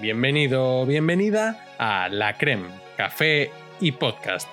Bienvenido 0.00 0.82
o 0.82 0.86
bienvenida 0.86 1.66
a 1.76 2.08
La 2.08 2.38
Creme, 2.38 2.68
Café 2.96 3.50
y 3.80 3.90
Podcast. 3.90 4.48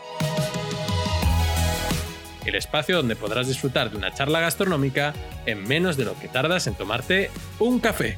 El 2.47 2.55
espacio 2.55 2.97
donde 2.97 3.15
podrás 3.15 3.47
disfrutar 3.47 3.91
de 3.91 3.97
una 3.97 4.11
charla 4.11 4.39
gastronómica 4.39 5.13
en 5.45 5.61
menos 5.67 5.97
de 5.97 6.05
lo 6.05 6.19
que 6.19 6.29
tardas 6.29 6.65
en 6.65 6.73
tomarte 6.73 7.29
un 7.59 7.79
café. 7.79 8.17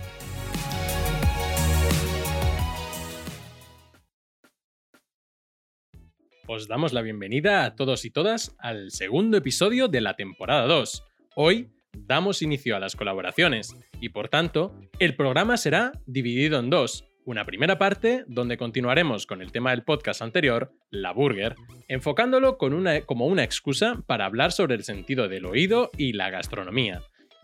Os 6.48 6.70
damos 6.70 6.94
la 6.94 7.02
bienvenida 7.02 7.66
a 7.66 7.76
todos 7.76 8.06
y 8.06 8.10
todas 8.10 8.56
al 8.58 8.90
segundo 8.92 9.36
episodio 9.36 9.90
de 9.90 10.00
la 10.00 10.16
temporada 10.16 10.66
2. 10.66 11.04
Hoy 11.36 11.74
damos 11.92 12.42
inicio 12.42 12.78
a 12.78 12.80
las 12.80 12.96
colaboraciones 12.96 13.76
y 14.00 14.10
por 14.10 14.30
tanto 14.30 14.74
el 15.00 15.18
programa 15.18 15.58
será 15.58 15.92
dividido 16.06 16.60
en 16.60 16.70
dos. 16.70 17.07
Una 17.28 17.44
primera 17.44 17.78
parte 17.78 18.24
donde 18.28 18.56
continuaremos 18.56 19.28
con 19.28 19.42
el 19.42 19.52
tema 19.52 19.72
del 19.72 19.84
podcast 19.84 20.22
anterior, 20.22 20.72
la 20.90 21.12
burger, 21.12 21.58
enfocándolo 21.90 22.58
como 22.58 23.26
una 23.28 23.44
excusa 23.44 24.02
para 24.08 24.24
hablar 24.24 24.54
sobre 24.54 24.76
el 24.76 24.86
sentido 24.86 25.28
del 25.28 25.46
oído 25.46 25.92
y 25.98 26.14
la 26.14 26.30
gastronomía. 26.30 27.02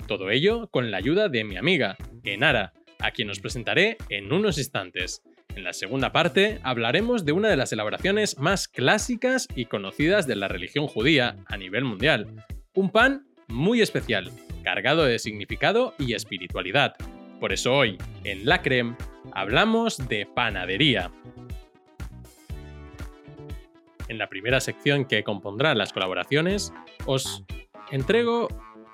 Todo 0.08 0.30
ello 0.30 0.70
con 0.72 0.90
la 0.90 0.96
ayuda 0.96 1.28
de 1.28 1.44
mi 1.44 1.58
amiga, 1.58 1.98
Enara, 2.24 2.72
a 3.00 3.12
quien 3.12 3.30
os 3.30 3.42
presentaré 3.42 3.98
en 4.08 4.32
unos 4.32 4.58
instantes. 4.58 5.22
En 5.54 5.66
la 5.66 5.74
segunda 5.74 6.14
parte 6.14 6.62
hablaremos 6.64 7.26
de 7.26 7.34
una 7.34 7.50
de 7.50 7.58
las 7.58 7.74
elaboraciones 7.74 8.38
más 8.40 8.70
clásicas 8.70 9.50
y 9.54 9.66
conocidas 9.66 10.28
de 10.28 10.38
la 10.38 10.48
religión 10.48 10.88
judía 10.88 11.36
a 11.48 11.58
nivel 11.58 11.84
mundial. 11.84 12.46
Un 12.74 12.90
pan 12.90 13.26
muy 13.50 13.82
especial, 13.82 14.32
cargado 14.64 15.04
de 15.04 15.20
significado 15.20 15.94
y 16.00 16.14
espiritualidad. 16.14 16.96
Por 17.44 17.52
eso 17.52 17.74
hoy, 17.74 17.98
en 18.24 18.46
La 18.46 18.62
Creme, 18.62 18.96
hablamos 19.34 20.08
de 20.08 20.26
panadería. 20.26 21.12
En 24.08 24.18
la 24.18 24.30
primera 24.30 24.62
sección 24.62 25.04
que 25.04 25.26
compondrá 25.26 25.76
las 25.76 25.92
colaboraciones, 25.92 26.72
os 27.06 27.44
entrego, 27.92 28.48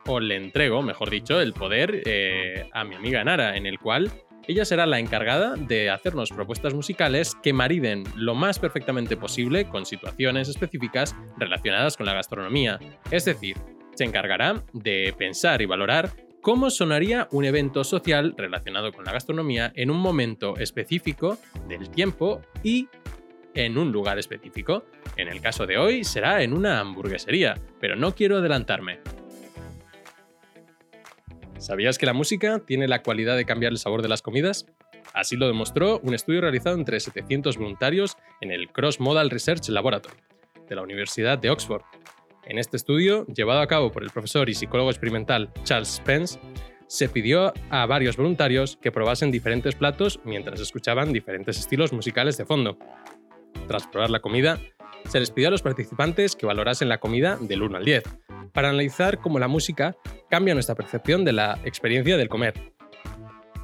o 0.07 0.19
le 0.19 0.35
entrego, 0.35 0.81
mejor 0.81 1.11
dicho, 1.11 1.39
el 1.39 1.53
poder 1.53 2.01
eh, 2.07 2.67
a 2.73 2.83
mi 2.85 2.95
amiga 2.95 3.23
Nara, 3.23 3.55
en 3.55 3.67
el 3.67 3.77
cual 3.77 4.11
ella 4.47 4.65
será 4.65 4.87
la 4.87 4.97
encargada 4.97 5.53
de 5.55 5.91
hacernos 5.91 6.31
propuestas 6.31 6.73
musicales 6.73 7.35
que 7.43 7.53
mariden 7.53 8.03
lo 8.15 8.33
más 8.33 8.57
perfectamente 8.57 9.15
posible 9.15 9.65
con 9.65 9.85
situaciones 9.85 10.49
específicas 10.49 11.15
relacionadas 11.37 11.97
con 11.97 12.07
la 12.07 12.15
gastronomía. 12.15 12.79
Es 13.11 13.25
decir, 13.25 13.57
se 13.93 14.05
encargará 14.05 14.63
de 14.73 15.13
pensar 15.15 15.61
y 15.61 15.67
valorar 15.67 16.28
cómo 16.41 16.69
sonaría 16.69 17.27
un 17.31 17.45
evento 17.45 17.83
social 17.83 18.33
relacionado 18.37 18.91
con 18.91 19.05
la 19.05 19.11
gastronomía 19.11 19.71
en 19.75 19.91
un 19.91 19.97
momento 19.97 20.57
específico 20.57 21.37
del 21.67 21.89
tiempo 21.89 22.41
y 22.63 22.87
en 23.53 23.77
un 23.77 23.91
lugar 23.91 24.19
específico. 24.19 24.85
En 25.17 25.27
el 25.27 25.41
caso 25.41 25.65
de 25.65 25.77
hoy 25.77 26.03
será 26.03 26.43
en 26.43 26.53
una 26.53 26.79
hamburguesería, 26.79 27.55
pero 27.79 27.95
no 27.95 28.15
quiero 28.15 28.37
adelantarme. 28.37 28.99
¿Sabías 31.57 31.97
que 31.97 32.05
la 32.05 32.13
música 32.13 32.59
tiene 32.65 32.87
la 32.87 33.03
cualidad 33.03 33.35
de 33.35 33.45
cambiar 33.45 33.73
el 33.73 33.77
sabor 33.77 34.01
de 34.01 34.07
las 34.07 34.21
comidas? 34.21 34.65
Así 35.13 35.35
lo 35.35 35.47
demostró 35.47 35.99
un 35.99 36.13
estudio 36.13 36.39
realizado 36.41 36.77
entre 36.77 36.99
700 36.99 37.57
voluntarios 37.57 38.15
en 38.39 38.51
el 38.51 38.69
Cross 38.69 38.99
Modal 38.99 39.29
Research 39.29 39.67
Laboratory 39.67 40.15
de 40.69 40.75
la 40.75 40.83
Universidad 40.83 41.37
de 41.37 41.49
Oxford. 41.49 41.81
En 42.49 42.57
este 42.57 42.77
estudio, 42.77 43.27
llevado 43.27 43.61
a 43.61 43.67
cabo 43.67 43.91
por 43.91 44.01
el 44.01 44.09
profesor 44.09 44.49
y 44.49 44.55
psicólogo 44.55 44.89
experimental 44.89 45.53
Charles 45.65 45.89
Spence, 45.89 46.39
se 46.87 47.07
pidió 47.07 47.53
a 47.69 47.85
varios 47.85 48.17
voluntarios 48.17 48.75
que 48.81 48.91
probasen 48.91 49.29
diferentes 49.29 49.75
platos 49.75 50.19
mientras 50.25 50.59
escuchaban 50.59 51.13
diferentes 51.13 51.59
estilos 51.59 51.93
musicales 51.93 52.37
de 52.37 52.45
fondo. 52.45 52.79
Tras 53.67 53.85
probar 53.85 54.09
la 54.09 54.21
comida, 54.21 54.57
se 55.07 55.19
les 55.19 55.29
pidió 55.29 55.49
a 55.49 55.51
los 55.51 55.61
participantes 55.61 56.35
que 56.35 56.47
valorasen 56.47 56.89
la 56.89 56.99
comida 56.99 57.37
del 57.39 57.61
1 57.61 57.77
al 57.77 57.85
10, 57.85 58.03
para 58.51 58.69
analizar 58.69 59.19
cómo 59.19 59.37
la 59.37 59.47
música 59.47 59.95
cambia 60.27 60.55
nuestra 60.55 60.73
percepción 60.73 61.23
de 61.23 61.33
la 61.33 61.59
experiencia 61.65 62.17
del 62.17 62.29
comer. 62.29 62.55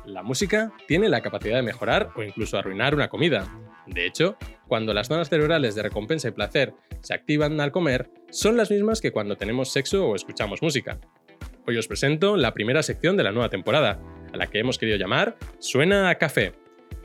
La 0.06 0.22
música 0.22 0.72
tiene 0.88 1.10
la 1.10 1.22
capacidad 1.22 1.56
de 1.56 1.64
mejorar 1.64 2.12
o 2.16 2.22
incluso 2.22 2.56
arruinar 2.56 2.94
una 2.94 3.08
comida. 3.08 3.48
De 3.88 4.06
hecho, 4.06 4.38
cuando 4.68 4.94
las 4.94 5.08
zonas 5.08 5.30
cerebrales 5.30 5.74
de 5.74 5.82
recompensa 5.82 6.28
y 6.28 6.32
placer 6.32 6.76
se 7.06 7.14
activan 7.14 7.62
al 7.62 7.72
comer, 7.72 8.10
son 8.32 8.58
las 8.58 8.72
mismas 8.72 9.00
que 9.00 9.12
cuando 9.12 9.38
tenemos 9.38 9.72
sexo 9.72 10.08
o 10.08 10.16
escuchamos 10.16 10.64
música. 10.64 11.00
Hoy 11.68 11.78
os 11.78 11.88
presento 11.88 12.36
la 12.36 12.54
primera 12.54 12.82
sección 12.82 13.16
de 13.16 13.24
la 13.24 13.32
nueva 13.32 13.50
temporada, 13.50 14.00
a 14.34 14.38
la 14.38 14.48
que 14.48 14.60
hemos 14.60 14.80
querido 14.80 14.98
llamar 14.98 15.38
Suena 15.60 16.10
a 16.10 16.16
Café, 16.16 16.54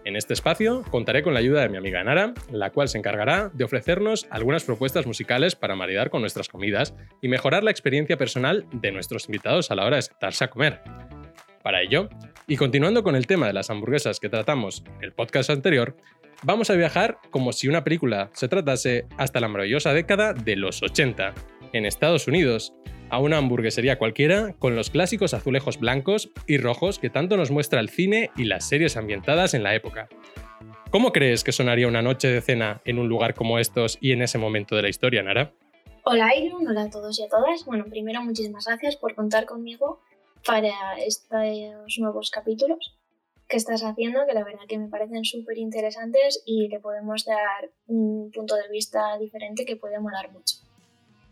en 0.04 0.16
este 0.16 0.32
espacio 0.32 0.82
contaré 0.90 1.22
con 1.22 1.34
la 1.34 1.40
ayuda 1.40 1.60
de 1.60 1.68
mi 1.68 1.76
amiga 1.76 2.02
Nara, 2.02 2.32
la 2.50 2.70
cual 2.70 2.88
se 2.88 2.96
encargará 2.96 3.50
de 3.52 3.64
ofrecernos 3.64 4.26
algunas 4.30 4.64
propuestas 4.64 5.06
musicales 5.06 5.56
para 5.56 5.76
maridar 5.76 6.08
con 6.08 6.22
nuestras 6.22 6.48
comidas 6.48 6.94
y 7.20 7.28
mejorar 7.28 7.62
la 7.62 7.70
experiencia 7.70 8.16
personal 8.16 8.64
de 8.72 8.92
nuestros 8.92 9.26
invitados 9.26 9.70
a 9.70 9.74
la 9.74 9.84
hora 9.84 9.96
de 9.96 10.02
sentarse 10.02 10.44
a 10.44 10.48
comer. 10.48 10.80
Para 11.62 11.82
ello, 11.82 12.08
y 12.46 12.56
continuando 12.56 13.02
con 13.02 13.14
el 13.14 13.26
tema 13.26 13.46
de 13.46 13.52
las 13.52 13.68
hamburguesas 13.68 14.20
que 14.20 14.30
tratamos 14.30 14.82
en 14.86 15.04
el 15.04 15.12
podcast 15.12 15.50
anterior, 15.50 15.94
vamos 16.42 16.70
a 16.70 16.74
viajar 16.74 17.18
como 17.30 17.52
si 17.52 17.68
una 17.68 17.84
película 17.84 18.30
se 18.32 18.48
tratase 18.48 19.06
hasta 19.16 19.40
la 19.40 19.48
maravillosa 19.48 19.92
década 19.92 20.32
de 20.32 20.56
los 20.56 20.82
80, 20.82 21.34
en 21.72 21.86
Estados 21.86 22.26
Unidos, 22.26 22.72
a 23.10 23.18
una 23.18 23.38
hamburguesería 23.38 23.98
cualquiera 23.98 24.54
con 24.58 24.76
los 24.76 24.90
clásicos 24.90 25.34
azulejos 25.34 25.78
blancos 25.78 26.30
y 26.46 26.58
rojos 26.58 26.98
que 26.98 27.10
tanto 27.10 27.36
nos 27.36 27.50
muestra 27.50 27.80
el 27.80 27.88
cine 27.88 28.30
y 28.36 28.44
las 28.44 28.68
series 28.68 28.96
ambientadas 28.96 29.54
en 29.54 29.62
la 29.62 29.74
época. 29.74 30.08
¿Cómo 30.90 31.12
crees 31.12 31.44
que 31.44 31.52
sonaría 31.52 31.88
una 31.88 32.02
noche 32.02 32.28
de 32.28 32.40
cena 32.40 32.80
en 32.84 32.98
un 32.98 33.08
lugar 33.08 33.34
como 33.34 33.58
estos 33.58 33.98
y 34.00 34.12
en 34.12 34.22
ese 34.22 34.38
momento 34.38 34.74
de 34.76 34.82
la 34.82 34.88
historia, 34.88 35.22
Nara? 35.22 35.52
Hola 36.04 36.34
Iron, 36.36 36.66
hola 36.66 36.82
a 36.82 36.90
todos 36.90 37.18
y 37.20 37.24
a 37.24 37.28
todas. 37.28 37.64
Bueno, 37.64 37.84
primero 37.84 38.22
muchísimas 38.22 38.64
gracias 38.66 38.96
por 38.96 39.14
contar 39.14 39.44
conmigo 39.44 40.00
para 40.44 40.70
estos 40.98 41.98
nuevos 41.98 42.30
capítulos 42.30 42.99
que 43.50 43.56
estás 43.56 43.82
haciendo, 43.82 44.24
que 44.26 44.32
la 44.32 44.44
verdad 44.44 44.60
que 44.68 44.78
me 44.78 44.88
parecen 44.88 45.24
súper 45.24 45.58
interesantes 45.58 46.40
y 46.46 46.68
que 46.68 46.78
podemos 46.78 47.24
dar 47.24 47.70
un 47.88 48.30
punto 48.32 48.54
de 48.54 48.68
vista 48.70 49.18
diferente 49.18 49.64
que 49.64 49.74
puede 49.76 49.98
molar 49.98 50.30
mucho. 50.32 50.58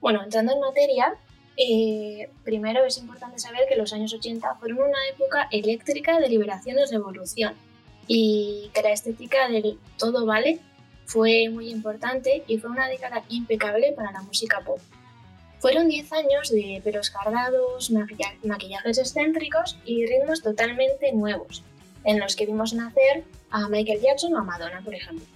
Bueno, 0.00 0.22
entrando 0.24 0.52
en 0.52 0.60
materia, 0.60 1.14
eh, 1.56 2.28
primero 2.44 2.84
es 2.84 2.98
importante 2.98 3.38
saber 3.38 3.62
que 3.68 3.76
los 3.76 3.92
años 3.92 4.12
80 4.12 4.56
fueron 4.56 4.78
una 4.78 5.06
época 5.14 5.48
eléctrica 5.52 6.18
de 6.18 6.28
liberación 6.28 6.76
y 6.78 6.90
revolución 6.90 7.54
y 8.08 8.70
que 8.74 8.82
la 8.82 8.90
estética 8.90 9.48
del 9.48 9.78
todo 9.96 10.26
vale 10.26 10.58
fue 11.04 11.48
muy 11.50 11.70
importante 11.70 12.42
y 12.48 12.58
fue 12.58 12.70
una 12.70 12.88
década 12.88 13.22
impecable 13.28 13.92
para 13.92 14.10
la 14.10 14.22
música 14.22 14.60
pop. 14.64 14.80
Fueron 15.60 15.88
10 15.88 16.12
años 16.12 16.50
de 16.50 16.80
pelos 16.82 17.10
cargados, 17.10 17.90
maquillajes 17.90 18.98
excéntricos 18.98 19.78
y 19.84 20.06
ritmos 20.06 20.42
totalmente 20.42 21.12
nuevos, 21.12 21.64
en 22.08 22.18
los 22.18 22.34
que 22.34 22.46
vimos 22.46 22.72
nacer 22.72 23.22
a 23.50 23.68
Michael 23.68 24.00
Jackson 24.00 24.32
o 24.34 24.38
a 24.38 24.42
Madonna, 24.42 24.80
por 24.82 24.94
ejemplo. 24.94 25.26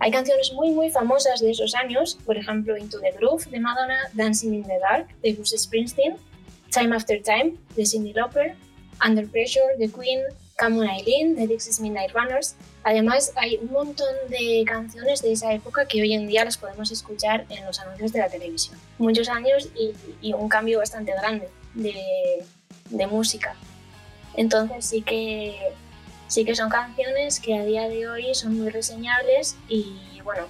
Hay 0.00 0.10
canciones 0.10 0.52
muy 0.52 0.70
muy 0.70 0.90
famosas 0.90 1.40
de 1.40 1.50
esos 1.50 1.74
años, 1.74 2.18
por 2.26 2.36
ejemplo 2.36 2.76
Into 2.76 3.00
the 3.00 3.12
Groove 3.12 3.46
de 3.46 3.58
Madonna, 3.58 3.98
Dancing 4.12 4.52
in 4.52 4.64
the 4.64 4.78
Dark 4.80 5.08
de 5.22 5.32
Bruce 5.32 5.56
Springsteen, 5.56 6.16
Time 6.70 6.94
After 6.94 7.22
Time 7.22 7.54
de 7.74 7.86
Cyndi 7.86 8.12
Lauper, 8.12 8.54
Under 9.02 9.26
Pressure 9.26 9.78
de 9.78 9.88
Queen, 9.88 10.20
Come 10.58 10.80
On 10.80 10.86
Eileen 10.86 11.36
de 11.36 11.46
Dixie's 11.46 11.80
Midnight 11.80 12.12
Runners. 12.12 12.54
Además 12.82 13.32
hay 13.36 13.56
un 13.62 13.72
montón 13.72 14.14
de 14.28 14.62
canciones 14.66 15.22
de 15.22 15.32
esa 15.32 15.54
época 15.54 15.86
que 15.86 16.02
hoy 16.02 16.12
en 16.12 16.26
día 16.26 16.44
las 16.44 16.58
podemos 16.58 16.92
escuchar 16.92 17.46
en 17.48 17.64
los 17.64 17.80
anuncios 17.80 18.12
de 18.12 18.18
la 18.18 18.28
televisión. 18.28 18.78
Muchos 18.98 19.30
años 19.30 19.70
y, 20.20 20.34
un 20.34 20.50
cambio 20.50 20.80
bastante 20.80 21.12
grande 21.12 21.48
de, 21.72 22.44
de 22.90 23.06
música. 23.06 23.56
Entonces 24.36 24.84
sí 24.84 25.00
que 25.00 25.72
sí 26.34 26.44
que 26.44 26.56
son 26.56 26.68
canciones 26.68 27.38
que 27.38 27.56
a 27.56 27.64
día 27.64 27.88
de 27.88 28.08
hoy 28.08 28.34
son 28.34 28.58
muy 28.58 28.68
reseñables 28.68 29.56
y 29.68 30.20
bueno, 30.24 30.48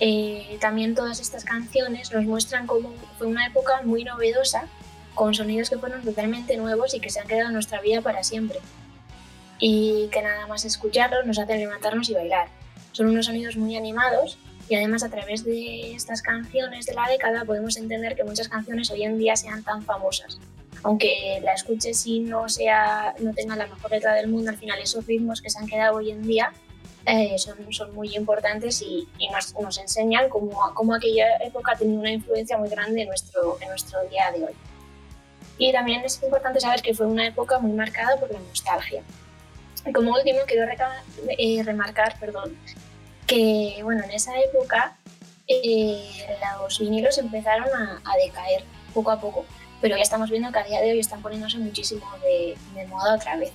eh, 0.00 0.56
también 0.58 0.94
todas 0.94 1.20
estas 1.20 1.44
canciones 1.44 2.10
nos 2.10 2.24
muestran 2.24 2.66
cómo 2.66 2.94
fue 3.18 3.26
una 3.26 3.46
época 3.46 3.82
muy 3.84 4.04
novedosa, 4.04 4.68
con 5.14 5.34
sonidos 5.34 5.68
que 5.68 5.76
fueron 5.76 6.02
totalmente 6.02 6.56
nuevos 6.56 6.94
y 6.94 7.00
que 7.00 7.10
se 7.10 7.20
han 7.20 7.26
quedado 7.26 7.48
en 7.48 7.52
nuestra 7.52 7.82
vida 7.82 8.00
para 8.00 8.24
siempre. 8.24 8.58
Y 9.58 10.08
que 10.10 10.22
nada 10.22 10.46
más 10.46 10.64
escucharlos 10.64 11.26
nos 11.26 11.38
hacen 11.38 11.58
levantarnos 11.58 12.08
y 12.08 12.14
bailar. 12.14 12.48
Son 12.92 13.06
unos 13.08 13.26
sonidos 13.26 13.58
muy 13.58 13.76
animados 13.76 14.38
y 14.70 14.76
además 14.76 15.02
a 15.02 15.10
través 15.10 15.44
de 15.44 15.92
estas 15.92 16.22
canciones 16.22 16.86
de 16.86 16.94
la 16.94 17.06
década 17.06 17.44
podemos 17.44 17.76
entender 17.76 18.16
que 18.16 18.24
muchas 18.24 18.48
canciones 18.48 18.90
hoy 18.90 19.02
en 19.02 19.18
día 19.18 19.36
sean 19.36 19.62
tan 19.62 19.82
famosas 19.82 20.38
aunque 20.82 21.40
la 21.42 21.52
escuches 21.52 22.06
y 22.06 22.20
no, 22.20 22.48
sea, 22.48 23.14
no 23.18 23.32
tenga 23.34 23.56
la 23.56 23.66
mejor 23.66 23.90
letra 23.90 24.14
del 24.14 24.28
mundo, 24.28 24.50
al 24.50 24.56
final 24.56 24.78
esos 24.80 25.06
ritmos 25.06 25.40
que 25.40 25.50
se 25.50 25.58
han 25.58 25.66
quedado 25.66 25.96
hoy 25.96 26.10
en 26.10 26.22
día 26.22 26.52
eh, 27.06 27.38
son, 27.38 27.56
son, 27.72 27.94
muy 27.94 28.14
importantes 28.16 28.82
y, 28.82 29.08
nos, 29.32 29.54
nos, 29.58 29.78
enseñan 29.78 30.28
cómo, 30.28 30.72
cómo, 30.74 30.94
aquella 30.94 31.36
época 31.38 31.72
ha 31.72 31.76
tenido 31.76 32.00
una 32.00 32.12
influencia 32.12 32.58
muy 32.58 32.68
grande 32.68 33.02
en 33.02 33.08
nuestro, 33.08 33.56
en 33.60 33.68
nuestro 33.68 34.00
día 34.08 34.30
de 34.30 34.44
hoy. 34.44 34.52
Y 35.58 35.72
también 35.72 36.04
es 36.04 36.22
importante 36.22 36.60
saber 36.60 36.82
que 36.82 36.94
fue 36.94 37.06
una 37.06 37.26
época 37.26 37.58
muy 37.58 37.72
marcada 37.72 38.16
por 38.18 38.30
la 38.30 38.38
nostalgia. 38.38 39.02
como 39.92 40.12
último, 40.12 40.40
quiero 40.46 40.66
eh, 41.38 41.62
remarcar 41.64 42.18
perdón, 42.20 42.56
que 43.26 43.80
bueno, 43.82 44.04
en 44.04 44.10
esa 44.12 44.38
época 44.40 44.96
eh, 45.48 46.26
los 46.60 46.78
vinilos 46.78 47.18
empezaron 47.18 47.68
a, 47.74 48.16
decaer 48.22 48.64
poco 48.94 49.10
a 49.10 49.20
poco, 49.20 49.44
pero 49.80 49.96
ya 49.96 50.02
estamos 50.02 50.30
viendo 50.30 50.50
que 50.52 50.58
a 50.58 50.64
día 50.64 50.80
de 50.80 50.92
hoy 50.92 50.98
están 51.00 51.22
poniéndose 51.22 51.58
muchísimo 51.58 52.06
de, 52.22 52.86
moda 52.86 53.14
otra 53.14 53.36
vez. 53.36 53.50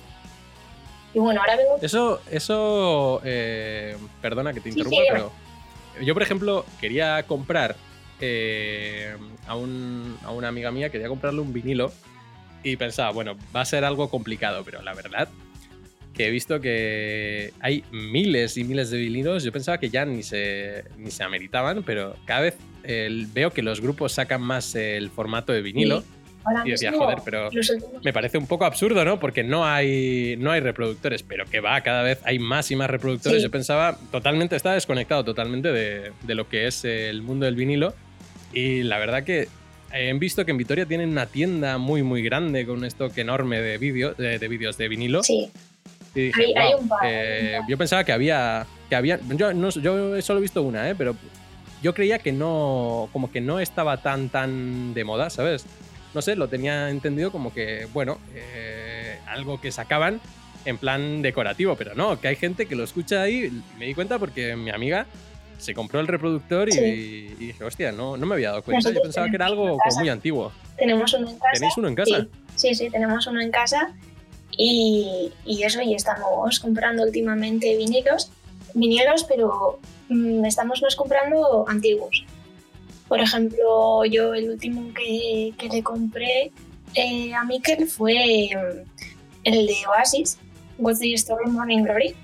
Y 1.12 1.18
bueno, 1.18 1.40
ahora. 1.40 1.58
Eso, 1.80 2.20
eso 2.30 3.20
eh, 3.24 3.96
perdona 4.20 4.52
que 4.52 4.60
te 4.60 4.70
interrumpa, 4.70 4.96
pero 5.10 5.32
yo, 6.02 6.14
por 6.14 6.22
ejemplo, 6.22 6.64
quería 6.80 7.22
comprar 7.24 7.76
a, 9.46 9.54
a 10.24 10.30
una 10.32 10.48
amiga 10.48 10.70
mía, 10.70 10.90
quería 10.90 11.08
comprarle 11.08 11.40
un 11.40 11.52
vinilo 11.52 11.92
y 12.62 12.76
pensaba, 12.76 13.10
bueno, 13.10 13.36
va 13.54 13.60
a 13.60 13.64
ser 13.64 13.84
algo 13.84 14.08
complicado, 14.08 14.64
pero 14.64 14.82
la 14.82 14.94
verdad 14.94 15.28
que 16.14 16.28
he 16.28 16.30
visto 16.30 16.60
que 16.60 17.52
hay 17.60 17.84
miles 17.90 18.56
y 18.56 18.64
miles 18.64 18.90
de 18.90 18.98
vinilos. 18.98 19.42
Yo 19.42 19.52
pensaba 19.52 19.78
que 19.78 19.90
ya 19.90 20.06
ni 20.06 20.22
se, 20.22 20.84
ni 20.96 21.10
se 21.10 21.24
ameritaban, 21.24 21.82
pero 21.82 22.16
cada 22.24 22.40
vez 22.40 22.56
veo 23.32 23.50
que 23.50 23.62
los 23.62 23.80
grupos 23.80 24.12
sacan 24.12 24.40
más 24.40 24.74
el 24.74 25.10
formato 25.10 25.52
de 25.52 25.60
vinilo. 25.60 26.04
Y 26.64 26.70
decía, 26.70 26.92
joder, 26.92 27.18
pero 27.24 27.50
me 28.02 28.12
parece 28.12 28.38
un 28.38 28.46
poco 28.46 28.64
absurdo, 28.64 29.04
¿no? 29.04 29.18
Porque 29.18 29.42
no 29.42 29.66
hay, 29.66 30.36
no 30.38 30.50
hay 30.50 30.60
reproductores, 30.60 31.22
pero 31.22 31.44
que 31.46 31.60
va, 31.60 31.80
cada 31.80 32.02
vez 32.02 32.20
hay 32.24 32.38
más 32.38 32.70
y 32.70 32.76
más 32.76 32.90
reproductores. 32.90 33.42
Yo 33.42 33.50
pensaba, 33.50 33.98
totalmente, 34.10 34.56
estaba 34.56 34.74
desconectado 34.74 35.24
totalmente 35.24 35.72
de, 35.72 36.12
de 36.22 36.34
lo 36.34 36.48
que 36.48 36.66
es 36.66 36.84
el 36.84 37.22
mundo 37.22 37.46
del 37.46 37.56
vinilo. 37.56 37.94
Y 38.52 38.82
la 38.84 38.98
verdad 38.98 39.24
que 39.24 39.48
he 39.94 40.12
visto 40.14 40.44
que 40.44 40.50
en 40.50 40.58
Vitoria 40.58 40.86
tienen 40.86 41.10
una 41.10 41.26
tienda 41.26 41.78
muy, 41.78 42.02
muy 42.02 42.22
grande 42.22 42.66
con 42.66 42.78
un 42.78 42.84
stock 42.84 43.16
enorme 43.18 43.60
de 43.60 43.78
vídeos 43.78 44.16
de, 44.16 44.38
de, 44.38 44.48
vídeos 44.48 44.76
de 44.76 44.88
vinilo. 44.88 45.22
Sí. 45.22 45.50
Y 46.14 46.20
dije, 46.20 46.54
hay, 46.56 46.74
un 46.74 46.88
eh, 47.04 47.60
Yo 47.68 47.78
pensaba 47.78 48.04
que 48.04 48.12
había. 48.12 48.66
Que 48.88 48.96
había 48.96 49.18
yo, 49.36 49.52
no, 49.52 49.70
yo 49.70 50.20
solo 50.22 50.38
he 50.38 50.42
visto 50.42 50.62
una, 50.62 50.88
¿eh? 50.88 50.94
pero 50.96 51.16
yo 51.82 51.94
creía 51.94 52.18
que 52.18 52.32
no. 52.32 53.08
Como 53.12 53.30
que 53.30 53.40
no 53.40 53.60
estaba 53.60 53.98
tan, 53.98 54.28
tan 54.28 54.94
de 54.94 55.04
moda, 55.04 55.30
¿sabes? 55.30 55.66
No 56.14 56.22
sé, 56.22 56.36
lo 56.36 56.48
tenía 56.48 56.90
entendido 56.90 57.32
como 57.32 57.52
que, 57.52 57.88
bueno, 57.92 58.18
eh, 58.34 59.18
algo 59.26 59.60
que 59.60 59.72
sacaban 59.72 60.20
en 60.64 60.78
plan 60.78 61.22
decorativo, 61.22 61.76
pero 61.76 61.94
no, 61.94 62.20
que 62.20 62.28
hay 62.28 62.36
gente 62.36 62.66
que 62.66 62.76
lo 62.76 62.84
escucha 62.84 63.22
ahí. 63.22 63.50
Me 63.78 63.86
di 63.86 63.94
cuenta 63.94 64.18
porque 64.18 64.56
mi 64.56 64.70
amiga 64.70 65.06
se 65.58 65.74
compró 65.74 66.00
el 66.00 66.06
reproductor 66.06 66.68
y, 66.68 67.28
dije, 67.34 67.64
hostia, 67.64 67.92
no, 67.92 68.16
no 68.16 68.26
me 68.26 68.34
había 68.34 68.50
dado 68.50 68.62
cuenta. 68.62 68.90
Yo 68.90 69.02
pensaba 69.02 69.28
que 69.28 69.36
era 69.36 69.46
algo 69.46 69.78
muy 69.96 70.08
antiguo. 70.08 70.52
Tenemos 70.76 71.12
uno 71.14 71.28
en 71.30 71.38
casa. 71.38 71.52
¿Tenéis 71.54 71.76
uno 71.76 71.88
en 71.88 71.94
casa? 71.94 72.26
Sí, 72.56 72.74
sí, 72.74 72.90
tenemos 72.90 73.26
uno 73.26 73.40
en 73.40 73.50
casa. 73.50 73.92
Y, 74.56 75.32
eso, 75.62 75.82
y 75.82 75.94
estamos 75.94 76.60
comprando 76.60 77.02
últimamente 77.02 77.76
vinilos, 77.76 78.30
vinilos, 78.74 79.24
pero 79.24 79.80
mm, 80.08 80.44
estamos 80.44 80.80
más 80.80 80.94
comprando 80.94 81.64
antiguos. 81.68 82.24
Por 83.14 83.20
ejemplo, 83.20 84.04
yo 84.04 84.34
el 84.34 84.50
último 84.50 84.92
que, 84.92 85.54
que 85.56 85.68
le 85.68 85.82
compré 85.82 86.50
eh, 86.94 87.32
a 87.34 87.44
Mikel 87.44 87.86
fue 87.86 88.50
mm, 88.52 88.88
el 89.44 89.66
de 89.66 89.76
Oasis, 89.88 90.38
What's 90.78 90.98
the 90.98 91.14
Story 91.14 91.48
Morning 91.48 91.84
Glory 91.84 92.16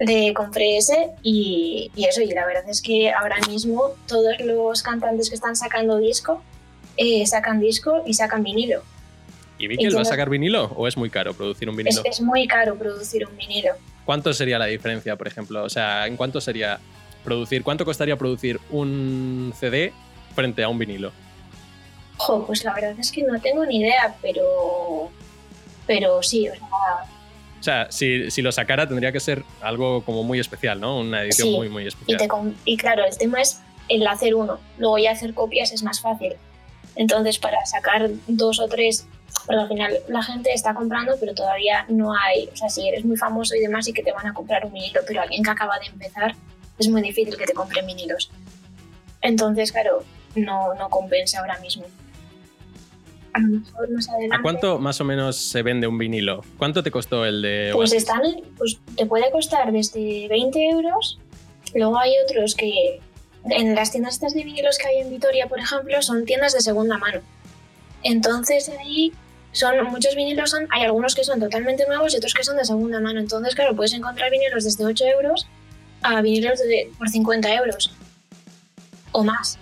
le 0.00 0.34
compré 0.34 0.76
ese 0.76 1.10
y, 1.22 1.90
eso, 1.96 2.20
y 2.20 2.26
la 2.32 2.44
verdad 2.46 2.68
es 2.68 2.82
que 2.82 3.12
ahora 3.12 3.36
mismo 3.48 3.92
todos 4.06 4.34
los 4.40 4.82
cantantes 4.82 5.28
que 5.28 5.36
están 5.36 5.56
sacando 5.56 5.98
disco, 5.98 6.42
eh, 6.96 7.26
sacan 7.26 7.60
disco 7.60 8.02
y 8.06 8.14
sacan 8.14 8.42
vinilo. 8.42 8.82
¿Y 9.58 9.68
Mikel 9.68 9.96
va 9.96 10.00
a 10.00 10.04
sacar 10.04 10.28
vinilo 10.28 10.64
o 10.76 10.88
es 10.88 10.96
muy 10.96 11.10
caro 11.10 11.32
producir 11.34 11.68
un 11.68 11.76
vinilo? 11.76 12.02
Es, 12.04 12.20
muy 12.20 12.48
caro 12.48 12.76
producir 12.76 13.26
un 13.26 13.36
vinilo. 13.36 13.74
¿Cuánto 14.04 14.34
sería 14.34 14.58
la 14.58 14.66
diferencia, 14.66 15.16
por 15.16 15.28
ejemplo? 15.28 15.62
O 15.62 15.70
sea, 15.70 16.06
¿en 16.06 16.16
cuánto 16.16 16.40
sería 16.40 16.80
producir, 17.24 17.64
cuánto 17.64 17.84
costaría 17.84 18.16
producir 18.16 18.60
un 18.70 19.52
CD 19.58 19.92
frente 20.34 20.62
a 20.62 20.68
un 20.68 20.78
vinilo? 20.78 21.12
pues 22.46 22.64
la 22.64 22.72
verdad 22.74 22.94
es 22.98 23.10
que 23.10 23.22
no 23.22 23.40
tengo 23.40 23.66
ni 23.66 23.80
idea, 23.80 24.14
pero, 24.22 25.10
pero 25.86 26.22
sí, 26.22 26.48
o 26.48 26.54
sea, 26.54 26.68
o 27.60 27.62
sea, 27.64 27.86
si, 27.90 28.30
si, 28.30 28.42
lo 28.42 28.52
sacara 28.52 28.86
tendría 28.86 29.10
que 29.10 29.20
ser 29.20 29.42
algo 29.62 30.04
como 30.04 30.22
muy 30.22 30.38
especial, 30.38 30.78
¿no? 30.78 31.00
Una 31.00 31.22
edición 31.22 31.50
muy, 31.50 31.70
muy 31.70 31.86
especial. 31.86 32.20
Y, 32.66 32.76
claro, 32.76 33.06
el 33.06 33.16
tema 33.16 33.40
es 33.40 33.62
el 33.88 34.06
hacer 34.06 34.34
uno. 34.34 34.58
Luego 34.76 34.98
ya 34.98 35.12
hacer 35.12 35.32
copias 35.32 35.72
es 35.72 35.82
más 35.82 35.98
fácil. 35.98 36.34
Entonces, 36.94 37.38
para 37.38 37.64
sacar 37.64 38.10
dos 38.26 38.60
o 38.60 38.68
tres, 38.68 39.06
porque 39.46 39.62
al 39.62 39.68
final 39.68 39.98
la 40.08 40.22
gente 40.22 40.52
está 40.52 40.74
comprando, 40.74 41.14
pero 41.18 41.34
todavía 41.34 41.86
no 41.88 42.12
hay. 42.14 42.50
O 42.52 42.56
sea, 42.56 42.68
si 42.68 42.86
eres 42.86 43.02
muy 43.06 43.16
famoso 43.16 43.54
y 43.54 43.60
demás, 43.60 43.88
y 43.88 43.94
que 43.94 44.02
te 44.02 44.12
van 44.12 44.26
a 44.26 44.34
comprar 44.34 44.66
un 44.66 44.74
vinilo, 44.74 45.00
pero 45.06 45.22
alguien 45.22 45.42
que 45.42 45.50
acaba 45.50 45.78
de 45.78 45.86
empezar, 45.86 46.34
es 46.78 46.88
muy 46.88 47.02
difícil 47.02 47.36
que 47.36 47.46
te 47.46 47.54
compre 47.54 47.82
vinilos. 47.82 48.30
Entonces, 49.20 49.72
claro, 49.72 50.04
no, 50.34 50.74
no 50.74 50.88
compensa 50.90 51.40
ahora 51.40 51.58
mismo 51.60 51.84
a 53.34 53.40
lo 53.40 53.48
mejor 53.48 53.90
más 53.90 54.08
adelante. 54.08 54.36
¿A 54.36 54.42
cuánto 54.42 54.78
más 54.78 55.00
o 55.00 55.04
menos 55.04 55.36
se 55.36 55.62
vende 55.62 55.86
un 55.86 55.98
vinilo? 55.98 56.42
¿Cuánto 56.56 56.82
te 56.82 56.90
costó 56.90 57.24
el 57.24 57.42
de 57.42 57.70
Pues 57.74 57.92
están, 57.92 58.22
pues 58.56 58.78
te 58.96 59.06
puede 59.06 59.30
costar 59.30 59.72
desde 59.72 60.28
20 60.28 60.70
euros. 60.70 61.18
Luego 61.74 61.98
hay 61.98 62.12
otros 62.24 62.54
que 62.54 63.00
en 63.50 63.74
las 63.74 63.90
tiendas 63.90 64.14
estas 64.14 64.34
de 64.34 64.44
vinilos 64.44 64.78
que 64.78 64.86
hay 64.86 64.98
en 64.98 65.10
Vitoria, 65.10 65.48
por 65.48 65.58
ejemplo, 65.58 66.00
son 66.00 66.24
tiendas 66.24 66.54
de 66.54 66.60
segunda 66.60 66.96
mano. 66.96 67.20
Entonces 68.04 68.70
ahí 68.78 69.12
son 69.50 69.84
muchos 69.90 70.14
vinilos, 70.14 70.50
son, 70.50 70.68
hay 70.70 70.84
algunos 70.84 71.14
que 71.14 71.24
son 71.24 71.40
totalmente 71.40 71.86
nuevos 71.86 72.14
y 72.14 72.18
otros 72.18 72.34
que 72.34 72.44
son 72.44 72.56
de 72.56 72.64
segunda 72.64 73.00
mano. 73.00 73.18
Entonces, 73.18 73.54
claro, 73.54 73.74
puedes 73.74 73.92
encontrar 73.92 74.30
vinilos 74.30 74.64
desde 74.64 74.84
8 74.84 75.04
euros 75.06 75.48
a 76.04 76.20
vinilos 76.22 76.58
de, 76.60 76.90
por 76.98 77.08
50 77.08 77.52
euros 77.54 77.92
o 79.12 79.24
más 79.24 79.58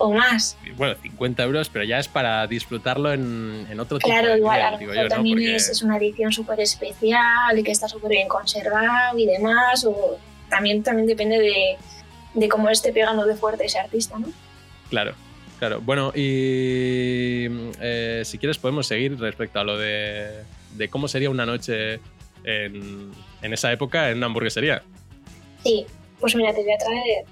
o 0.00 0.12
más. 0.14 0.56
Bueno, 0.76 0.94
50 1.00 1.42
euros, 1.42 1.68
pero 1.68 1.84
ya 1.84 1.98
es 1.98 2.08
para 2.08 2.46
disfrutarlo 2.46 3.12
en, 3.12 3.66
en 3.70 3.78
otro 3.80 3.98
tipo 3.98 4.08
claro, 4.08 4.34
igual, 4.34 4.78
también 5.10 5.38
es, 5.54 5.82
una 5.82 5.98
edición 5.98 6.32
súper 6.32 6.58
especial 6.60 7.58
y 7.58 7.62
que 7.62 7.70
está 7.70 7.86
súper 7.86 8.12
bien 8.12 8.26
conservado 8.26 9.18
y 9.18 9.26
demás, 9.26 9.84
o 9.84 10.18
también, 10.48 10.82
también 10.82 11.06
depende 11.06 11.38
de, 11.38 11.76
de 12.32 12.48
cómo 12.48 12.70
esté 12.70 12.94
pegando 12.94 13.26
de 13.26 13.34
fuerte 13.36 13.66
ese 13.66 13.78
artista, 13.78 14.18
¿no? 14.18 14.28
Claro, 14.88 15.12
claro. 15.58 15.82
Bueno, 15.82 16.12
y 16.14 17.46
eh, 17.80 18.22
si 18.24 18.38
quieres 18.38 18.56
podemos 18.56 18.86
seguir 18.86 19.18
respecto 19.20 19.60
a 19.60 19.64
lo 19.64 19.76
de, 19.76 20.44
de 20.76 20.88
cómo 20.88 21.08
sería 21.08 21.28
una 21.28 21.44
noche 21.44 22.00
en, 22.44 23.10
en, 23.42 23.52
esa 23.52 23.70
época 23.70 24.10
en 24.10 24.16
una 24.16 24.26
hamburguesería. 24.26 24.82
Sí, 25.62 25.86
pues 26.18 26.34
mira, 26.36 26.54
te 26.54 26.62
voy 26.62 26.72
a 26.72 26.78
traer, 26.78 27.24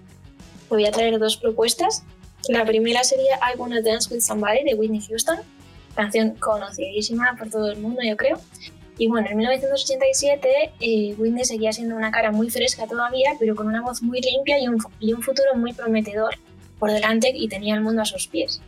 voy 0.68 0.86
a 0.86 0.92
traer 0.92 1.18
dos 1.18 1.36
propuestas 1.36 2.04
la 2.48 2.64
primera 2.64 3.04
sería 3.04 3.36
I 3.36 3.58
Wanna 3.58 3.82
Dance 3.82 4.12
With 4.12 4.22
Somebody 4.22 4.64
de 4.64 4.74
Whitney 4.74 5.00
Houston, 5.00 5.38
canción 5.94 6.30
conocidísima 6.36 7.36
por 7.36 7.50
todo 7.50 7.70
el 7.70 7.78
mundo, 7.78 8.00
yo 8.02 8.16
creo. 8.16 8.40
Y 8.96 9.08
bueno, 9.08 9.28
en 9.30 9.36
1987 9.36 10.72
eh, 10.80 11.14
Whitney 11.18 11.44
seguía 11.44 11.72
siendo 11.72 11.94
una 11.94 12.10
cara 12.10 12.32
muy 12.32 12.50
fresca 12.50 12.86
todavía, 12.86 13.32
pero 13.38 13.54
con 13.54 13.66
una 13.66 13.82
voz 13.82 14.02
muy 14.02 14.20
limpia 14.20 14.58
y 14.58 14.68
un, 14.68 14.78
y 14.98 15.12
un 15.12 15.22
futuro 15.22 15.54
muy 15.56 15.72
prometedor 15.72 16.36
por 16.78 16.90
delante 16.90 17.32
y 17.34 17.48
tenía 17.48 17.74
el 17.74 17.80
mundo 17.80 18.02
a 18.02 18.04
sus 18.04 18.26
pies. 18.28 18.60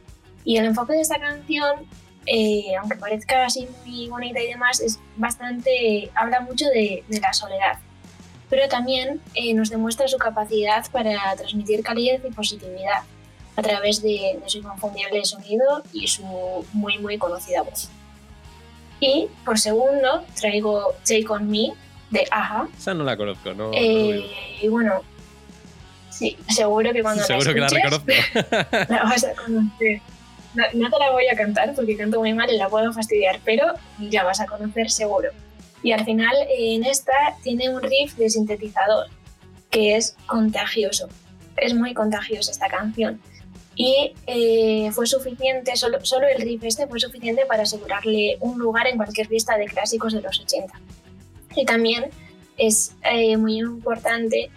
Y 0.44 0.56
el 0.56 0.66
enfoque 0.66 0.92
de 0.92 1.00
esta 1.00 1.18
canción, 1.18 1.86
eh, 2.26 2.74
aunque 2.78 2.96
parezca 2.96 3.46
así 3.46 3.66
muy 3.86 4.08
bonita 4.08 4.40
y 4.40 4.48
demás, 4.48 4.80
es 4.80 4.98
bastante, 5.16 6.10
habla 6.14 6.40
mucho 6.40 6.66
de, 6.66 7.02
de 7.08 7.20
la 7.20 7.32
soledad, 7.32 7.78
pero 8.50 8.68
también 8.68 9.20
eh, 9.34 9.54
nos 9.54 9.70
demuestra 9.70 10.08
su 10.08 10.18
capacidad 10.18 10.84
para 10.90 11.34
transmitir 11.36 11.82
calidez 11.82 12.20
y 12.28 12.32
positividad 12.32 13.04
a 13.56 13.62
través 13.62 14.02
de, 14.02 14.38
su 14.46 14.58
inconfundible 14.58 15.24
sonido 15.24 15.82
y 15.92 16.08
su 16.08 16.24
muy 16.72 16.98
muy 16.98 17.16
conocida 17.16 17.62
voz. 17.62 17.88
Y 18.98 19.28
por 19.44 19.58
segundo 19.58 20.24
traigo 20.38 20.94
Take 21.04 21.26
On 21.28 21.48
Me 21.48 21.72
de 22.10 22.26
Aja. 22.30 22.68
Esa 22.76 22.92
no 22.92 23.04
la 23.04 23.16
conozco, 23.16 23.54
¿no? 23.54 23.70
Eh, 23.72 24.30
y 24.60 24.68
bueno, 24.68 25.00
sí, 26.10 26.36
seguro 26.48 26.92
que 26.92 27.02
cuando 27.02 27.22
seguro 27.22 27.52
la 27.52 27.54
que 27.54 27.60
la 27.60 27.68
reconozco. 27.68 28.06
la 28.92 29.02
vas 29.04 29.24
a 29.24 29.34
conocer. 29.34 30.00
No, 30.54 30.90
te 30.90 30.98
la 30.98 31.12
voy 31.12 31.28
a 31.28 31.36
cantar 31.36 31.72
porque 31.76 31.96
canto 31.96 32.18
muy 32.18 32.34
mal 32.34 32.50
y 32.50 32.56
la 32.56 32.68
puedo 32.68 32.92
fastidiar, 32.92 33.38
pero 33.44 33.66
ya 34.00 34.24
vas 34.24 34.40
a 34.40 34.46
conocer 34.46 34.90
seguro. 34.90 35.30
Y 35.82 35.92
al 35.92 36.04
final 36.04 36.34
en 36.48 36.84
esta 36.84 37.12
tiene 37.42 37.68
un 37.70 37.82
riff 37.82 38.16
de 38.16 38.28
sintetizador 38.28 39.06
que 39.70 39.96
es 39.96 40.16
contagioso. 40.26 41.08
Es 41.56 41.74
muy 41.74 41.94
contagiosa 41.94 42.50
esta 42.50 42.68
canción 42.68 43.20
y 43.76 44.12
eh, 44.26 44.90
fue 44.92 45.06
suficiente, 45.06 45.74
solo, 45.76 46.04
solo 46.04 46.26
el 46.26 46.42
riff 46.42 46.64
este 46.64 46.86
fue 46.86 47.00
suficiente 47.00 47.46
para 47.46 47.62
asegurarle 47.62 48.36
un 48.40 48.58
lugar 48.58 48.86
en 48.86 48.96
cualquier 48.96 49.26
fiesta 49.26 49.56
de 49.56 49.66
clásicos 49.66 50.12
de 50.12 50.20
los 50.20 50.38
80. 50.38 50.78
Y 51.56 51.64
también 51.64 52.10
es 52.58 52.94
eh, 53.10 53.36
muy 53.36 53.58
importante 53.58 54.50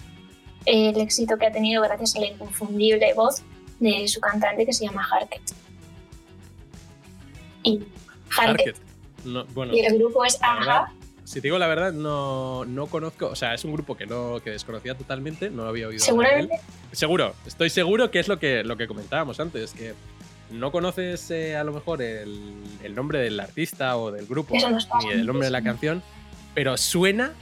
el 0.65 1.00
éxito 1.00 1.38
que 1.38 1.46
ha 1.46 1.51
tenido 1.51 1.82
gracias 1.84 2.15
a 2.15 2.20
la 2.20 2.27
inconfundible 2.27 3.13
voz 3.13 3.44
de 3.80 4.08
su 4.08 4.20
cantante 4.20 4.65
que 4.65 4.74
se 4.74 4.86
llama 4.86 5.08
Harket. 5.10 5.42
Y 7.63 7.82
Harket. 8.38 8.75
y 9.72 9.80
el 9.80 9.98
grupo 9.98 10.25
es 10.25 10.38
Aja 10.42 10.92
si 11.24 11.36
te 11.36 11.48
digo 11.48 11.58
la 11.58 11.68
verdad, 11.68 11.94
no, 11.94 12.65
no 12.65 12.88
conozco, 12.88 13.27
o 13.27 13.36
sea, 13.36 13.53
es 13.53 13.63
un 13.63 13.74
grupo 13.74 13.96
que 13.96 14.06
no 14.06 14.39
que 14.44 14.51
desconocía 14.51 14.96
totalmente, 14.96 15.50
no 15.50 15.63
lo 15.63 15.70
había 15.70 15.88
oído. 15.88 16.03
Seguramente. 16.03 16.60
Seguro, 16.92 17.34
estoy 17.46 17.70
seguro 17.70 18.12
que 18.12 18.20
es 18.20 18.27
lo 18.27 18.39
que, 18.39 18.63
lo 18.63 18.77
que 18.77 18.88
comentábamos 18.88 19.39
antes, 19.39 19.74
que 19.74 19.94
no 20.51 20.72
conoces 20.72 21.32
eh, 21.32 21.56
a 21.56 21.63
lo 21.63 21.72
mejor 21.72 22.01
el, 22.01 22.53
el, 22.84 22.94
nombre 22.96 23.20
del 23.20 23.39
artista 23.39 23.98
o 23.98 24.12
del 24.12 24.27
grupo, 24.27 24.56
ni 24.56 25.12
el 25.12 25.25
nombre 25.25 25.48
de 25.48 25.51
la 25.51 25.63
canción, 25.63 26.03
pero 26.53 26.77
suena 26.77 27.34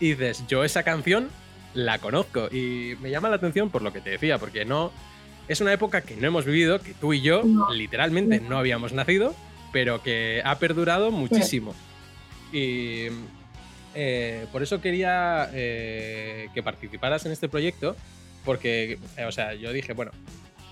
y 0.00 0.10
dices, 0.10 0.44
yo 0.48 0.64
esa 0.64 0.82
canción 0.82 1.30
la 1.74 1.98
conozco. 1.98 2.48
Y 2.50 2.94
me 3.00 3.10
llama 3.10 3.28
la 3.28 3.36
atención 3.36 3.70
por 3.70 3.82
lo 3.82 3.92
que 3.92 4.00
te 4.00 4.10
decía, 4.10 4.38
porque 4.38 4.64
no. 4.64 4.92
Es 5.46 5.60
una 5.60 5.74
época 5.74 6.00
que 6.00 6.16
no 6.16 6.26
hemos 6.26 6.46
vivido, 6.46 6.80
que 6.80 6.94
tú 6.94 7.12
y 7.12 7.20
yo 7.20 7.42
literalmente 7.70 8.40
no. 8.40 8.56
habíamos 8.56 8.94
nacido, 8.94 9.34
pero 9.72 10.02
que 10.02 10.40
ha 10.42 10.58
perdurado 10.58 11.10
muchísimo. 11.10 11.74
Y 12.54 13.08
eh, 13.94 14.46
por 14.52 14.62
eso 14.62 14.80
quería 14.80 15.50
eh, 15.52 16.48
que 16.54 16.62
participaras 16.62 17.26
en 17.26 17.32
este 17.32 17.48
proyecto, 17.48 17.96
porque, 18.44 18.98
o 19.26 19.32
sea, 19.32 19.54
yo 19.54 19.72
dije, 19.72 19.92
bueno, 19.92 20.12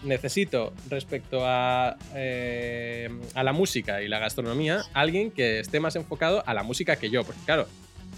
necesito 0.05 0.73
respecto 0.89 1.41
a, 1.43 1.97
eh, 2.15 3.11
a 3.35 3.43
la 3.43 3.53
música 3.53 4.01
y 4.01 4.09
la 4.09 4.19
gastronomía, 4.19 4.83
alguien 4.95 5.31
que 5.31 5.61
esté 5.61 5.81
más 5.81 5.97
enfocado 5.97 6.43
a 6.47 6.55
la 6.55 6.63
música 6.63 6.97
que 6.97 7.11
yo, 7.11 7.25
porque 7.25 7.41
claro, 7.45 7.67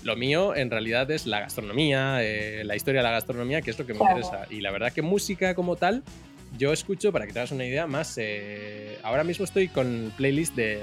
lo 0.02 0.16
mío 0.16 0.54
en 0.54 0.70
realidad 0.70 1.10
es 1.10 1.26
la 1.26 1.40
gastronomía, 1.40 2.22
eh, 2.22 2.64
la 2.64 2.76
historia 2.76 3.00
de 3.00 3.04
la 3.04 3.12
gastronomía, 3.12 3.62
que 3.62 3.70
es 3.70 3.78
lo 3.78 3.86
que 3.86 3.94
me 3.94 4.00
interesa. 4.00 4.46
Y 4.50 4.60
la 4.60 4.70
verdad 4.70 4.92
que 4.92 5.02
música 5.02 5.54
como 5.54 5.76
tal, 5.76 6.02
yo 6.58 6.72
escucho, 6.72 7.12
para 7.12 7.26
que 7.26 7.32
te 7.32 7.38
hagas 7.38 7.52
una 7.52 7.64
idea, 7.64 7.86
más. 7.86 8.14
Eh, 8.16 8.98
ahora 9.02 9.24
mismo 9.24 9.44
estoy 9.44 9.68
con 9.68 10.12
playlist 10.16 10.54
de 10.54 10.80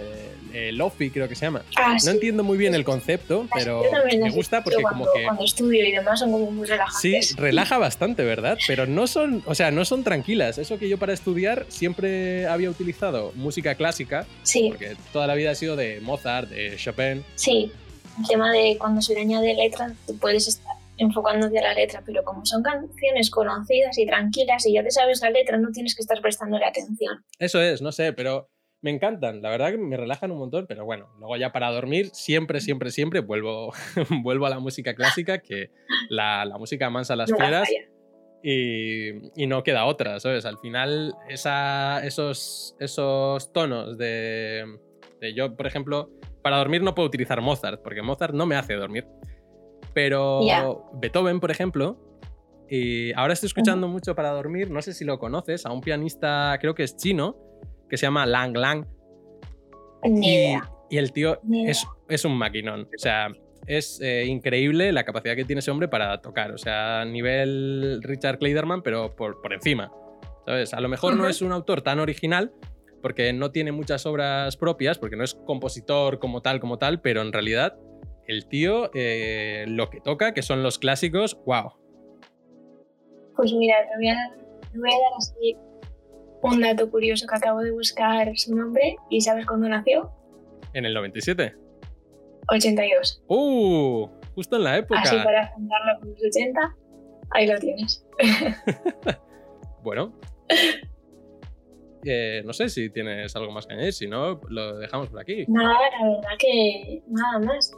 eh, 0.54 0.72
Lofi, 0.72 1.10
creo 1.10 1.28
que 1.28 1.36
se 1.36 1.46
llama. 1.46 1.64
Ah, 1.78 1.98
no 2.04 2.12
entiendo 2.12 2.44
muy 2.44 2.58
bien 2.58 2.76
el 2.76 2.84
concepto, 2.84 3.48
pero 3.54 3.84
me 4.20 4.30
gusta 4.32 4.64
porque 4.64 4.84
como 4.84 5.06
que. 5.14 5.24
Cuando 5.24 5.44
estudio 5.44 5.86
y 5.86 5.92
demás 5.92 6.20
son 6.20 6.32
como 6.32 6.52
muy 6.52 6.68
relajantes. 6.68 7.30
Sí, 7.30 7.36
relaja 7.36 7.78
bastante, 7.78 8.24
¿verdad? 8.24 8.58
Pero 8.68 8.86
no 8.86 9.08
son, 9.08 9.44
o 9.46 9.56
sea, 9.56 9.72
no 9.72 9.86
son 9.86 10.04
tranquilas. 10.04 10.58
Eso 10.58 10.78
que 10.78 10.90
yo 10.90 10.98
para 10.98 11.14
estudiar 11.14 11.66
siempre 11.70 12.48
había 12.48 12.70
utilizado 12.70 13.32
música 13.36 13.76
clásica. 13.76 14.26
Sí. 14.44 14.68
Porque 14.70 14.96
toda 15.14 15.28
la 15.28 15.36
vida 15.36 15.52
ha 15.52 15.56
sido 15.56 15.76
de 15.76 16.02
Mozart, 16.02 16.50
de 16.50 16.76
Chopin. 16.78 17.24
Sí 17.36 17.72
el 18.20 18.28
tema 18.28 18.52
de 18.52 18.78
cuando 18.78 19.02
se 19.02 19.14
le 19.14 19.22
añade 19.22 19.54
letra, 19.54 19.94
tú 20.06 20.18
puedes 20.18 20.48
estar 20.48 20.71
enfocándote 20.98 21.58
a 21.60 21.64
la 21.64 21.74
letra, 21.74 22.04
pero 22.06 22.24
como 22.24 22.46
son 22.46 22.62
canciones 22.64 23.30
conocidas 23.30 23.98
y 23.98 24.06
tranquilas 24.06 24.66
y 24.66 24.74
ya 24.74 24.84
te 24.84 24.92
sabes 24.92 25.22
la 25.22 25.30
letra, 25.30 25.58
no 25.58 25.72
tienes 25.72 25.96
que 25.96 26.02
estar 26.02 26.22
prestándole 26.22 26.66
atención. 26.66 27.24
Eso 27.40 27.62
es, 27.62 27.82
no 27.82 27.92
sé, 27.92 28.14
pero 28.14 28.50
me 28.82 28.90
encantan, 28.90 29.42
la 29.42 29.50
verdad 29.50 29.72
que 29.72 29.78
me 29.78 29.96
relajan 29.96 30.32
un 30.32 30.40
montón, 30.40 30.66
pero 30.68 30.86
bueno, 30.86 31.10
luego 31.20 31.38
ya 31.38 31.52
para 31.52 31.72
dormir 31.72 32.10
siempre, 32.14 32.62
siempre, 32.62 32.92
siempre 32.92 33.20
vuelvo, 33.20 33.74
vuelvo 34.24 34.48
a 34.48 34.50
la 34.50 34.60
música 34.60 34.96
clásica, 34.96 35.40
que 35.40 35.70
la, 36.10 36.46
la 36.46 36.58
música 36.58 36.90
mansa 36.90 37.16
las 37.16 37.32
fieras. 37.32 37.70
Y, 38.44 39.12
y, 39.40 39.46
no 39.46 39.62
queda 39.62 39.86
otra, 39.86 40.20
¿sabes? 40.20 40.46
Al 40.46 40.58
final, 40.58 41.14
esa, 41.30 42.04
esos, 42.04 42.76
esos 42.80 43.54
tonos 43.54 44.00
de, 44.00 44.66
de 45.20 45.36
yo, 45.36 45.56
por 45.56 45.68
ejemplo, 45.68 46.10
para 46.42 46.58
dormir 46.58 46.82
no 46.82 46.96
puedo 46.96 47.08
utilizar 47.08 47.40
Mozart, 47.40 47.84
porque 47.84 48.02
Mozart 48.02 48.34
no 48.34 48.48
me 48.48 48.56
hace 48.56 48.74
dormir. 48.74 49.06
Pero 49.94 50.90
Beethoven, 50.94 51.40
por 51.40 51.52
ejemplo, 51.52 51.98
y 52.70 53.12
ahora 53.14 53.34
estoy 53.34 53.48
escuchando 53.48 53.90
mucho 53.90 54.16
para 54.16 54.30
dormir, 54.30 54.72
no 54.72 54.82
sé 54.82 54.94
si 54.94 55.04
lo 55.04 55.20
conoces, 55.20 55.66
a 55.66 55.74
un 55.74 55.82
pianista, 55.82 56.58
creo 56.62 56.74
que 56.74 56.84
es 56.84 56.96
chino, 56.96 57.36
que 57.90 57.98
se 57.98 58.06
llama 58.06 58.26
Lang 58.26 58.56
Lang. 58.56 58.86
Y, 60.04 60.56
y, 60.90 60.98
el 60.98 61.12
tío 61.12 61.40
es, 61.68 61.86
es, 62.08 62.26
un 62.26 62.38
maquinón. 62.38 62.84
O 62.84 62.98
sea, 62.98 63.28
es 63.68 64.00
eh, 64.02 64.26
increíble 64.26 64.92
la 64.94 65.04
capacidad 65.04 65.36
que 65.36 65.44
tiene 65.44 65.60
ese 65.60 65.70
hombre 65.70 65.90
para 65.90 66.22
tocar. 66.22 66.52
O 66.52 66.58
sea, 66.58 67.04
nivel 67.06 68.00
Richard 68.02 68.40
Kleiderman, 68.40 68.82
pero 68.82 69.16
por, 69.16 69.42
por 69.42 69.54
encima. 69.54 69.92
¿Sabes? 70.46 70.74
A 70.74 70.80
lo 70.80 70.88
mejor 70.88 71.18
no 71.18 71.28
es 71.28 71.42
un 71.42 71.52
autor 71.52 71.82
tan 71.82 72.00
original, 72.00 72.54
porque 73.02 73.34
no 73.34 73.52
tiene 73.52 73.72
muchas 73.72 74.06
obras 74.06 74.56
propias, 74.58 74.98
porque 74.98 75.18
no 75.18 75.24
es 75.24 75.34
compositor 75.34 76.20
como 76.20 76.42
tal, 76.42 76.60
como 76.60 76.78
tal, 76.78 77.02
pero 77.02 77.22
en 77.22 77.34
realidad 77.34 77.78
el 78.32 78.48
tío 78.48 78.90
eh, 78.94 79.66
lo 79.68 79.90
que 79.90 80.00
toca, 80.00 80.34
que 80.34 80.42
son 80.42 80.64
los 80.64 80.80
clásicos, 80.80 81.38
wow. 81.46 81.74
Pues 83.36 83.54
mira, 83.54 83.76
te 83.90 83.98
voy, 83.98 84.08
a, 84.08 84.98
dar 85.00 85.12
así 85.18 85.58
un 86.42 86.62
dato 86.62 86.90
curioso 86.90 87.28
que 87.28 87.36
acabo 87.36 87.60
de 87.60 87.72
buscar 87.72 88.32
su 88.36 88.56
nombre 88.56 88.96
y 89.10 89.22
¿sabes 89.22 89.46
cuándo 89.46 89.68
nació? 89.68 90.12
En 90.74 90.86
el 90.86 90.94
97. 90.94 91.56
82. 92.48 93.24
¡Uh! 93.28 94.08
Justo 94.36 94.56
en 94.56 94.64
la 94.64 94.78
época. 94.78 95.02
Así 95.02 95.16
para 95.18 95.48
juntarlo 95.48 96.00
con 96.00 96.10
los 96.12 96.24
80, 96.24 96.76
ahí 97.32 97.48
lo 97.48 97.60
tienes. 97.60 98.06
bueno, 99.84 100.14
eh, 102.06 102.42
no 102.46 102.54
sé 102.54 102.70
si 102.70 102.90
tienes 102.90 103.36
algo 103.36 103.52
más 103.52 103.68
que 103.68 103.74
añadir, 103.74 103.94
si 103.94 104.08
no, 104.08 104.40
lo 104.50 104.78
dejamos 104.78 105.10
por 105.10 105.20
aquí. 105.20 105.46
Nada, 105.48 105.78
la 106.00 106.10
verdad 106.10 106.38
que 106.40 107.04
nada 107.08 107.40
más. 107.40 107.72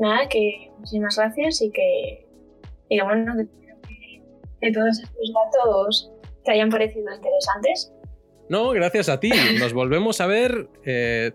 Nada, 0.00 0.28
que 0.28 0.70
muchísimas 0.78 1.16
gracias 1.16 1.62
y 1.62 1.70
que, 1.70 2.26
y 2.88 3.00
bueno, 3.00 3.34
que, 3.36 4.22
que 4.60 4.72
todos 4.72 5.00
estos 5.00 5.32
datos 5.32 6.12
te 6.44 6.52
hayan 6.52 6.70
parecido 6.70 7.12
interesantes. 7.14 7.92
No, 8.48 8.70
gracias 8.70 9.08
a 9.08 9.20
ti. 9.20 9.30
Nos 9.58 9.72
volvemos 9.72 10.20
a 10.20 10.26
ver. 10.26 10.68
Eh, 10.84 11.32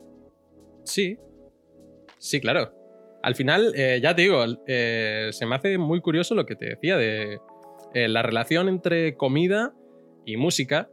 sí. 0.83 1.17
Sí, 2.17 2.41
claro. 2.41 2.73
Al 3.23 3.35
final, 3.35 3.73
eh, 3.75 3.99
ya 4.01 4.15
te 4.15 4.23
digo, 4.23 4.43
se 4.65 5.45
me 5.45 5.55
hace 5.55 5.77
muy 5.77 6.01
curioso 6.01 6.35
lo 6.35 6.45
que 6.45 6.55
te 6.55 6.65
decía 6.65 6.97
de 6.97 7.39
la 7.93 8.21
relación 8.21 8.69
entre 8.69 9.15
comida 9.15 9.73
y 10.25 10.37
música 10.37 10.89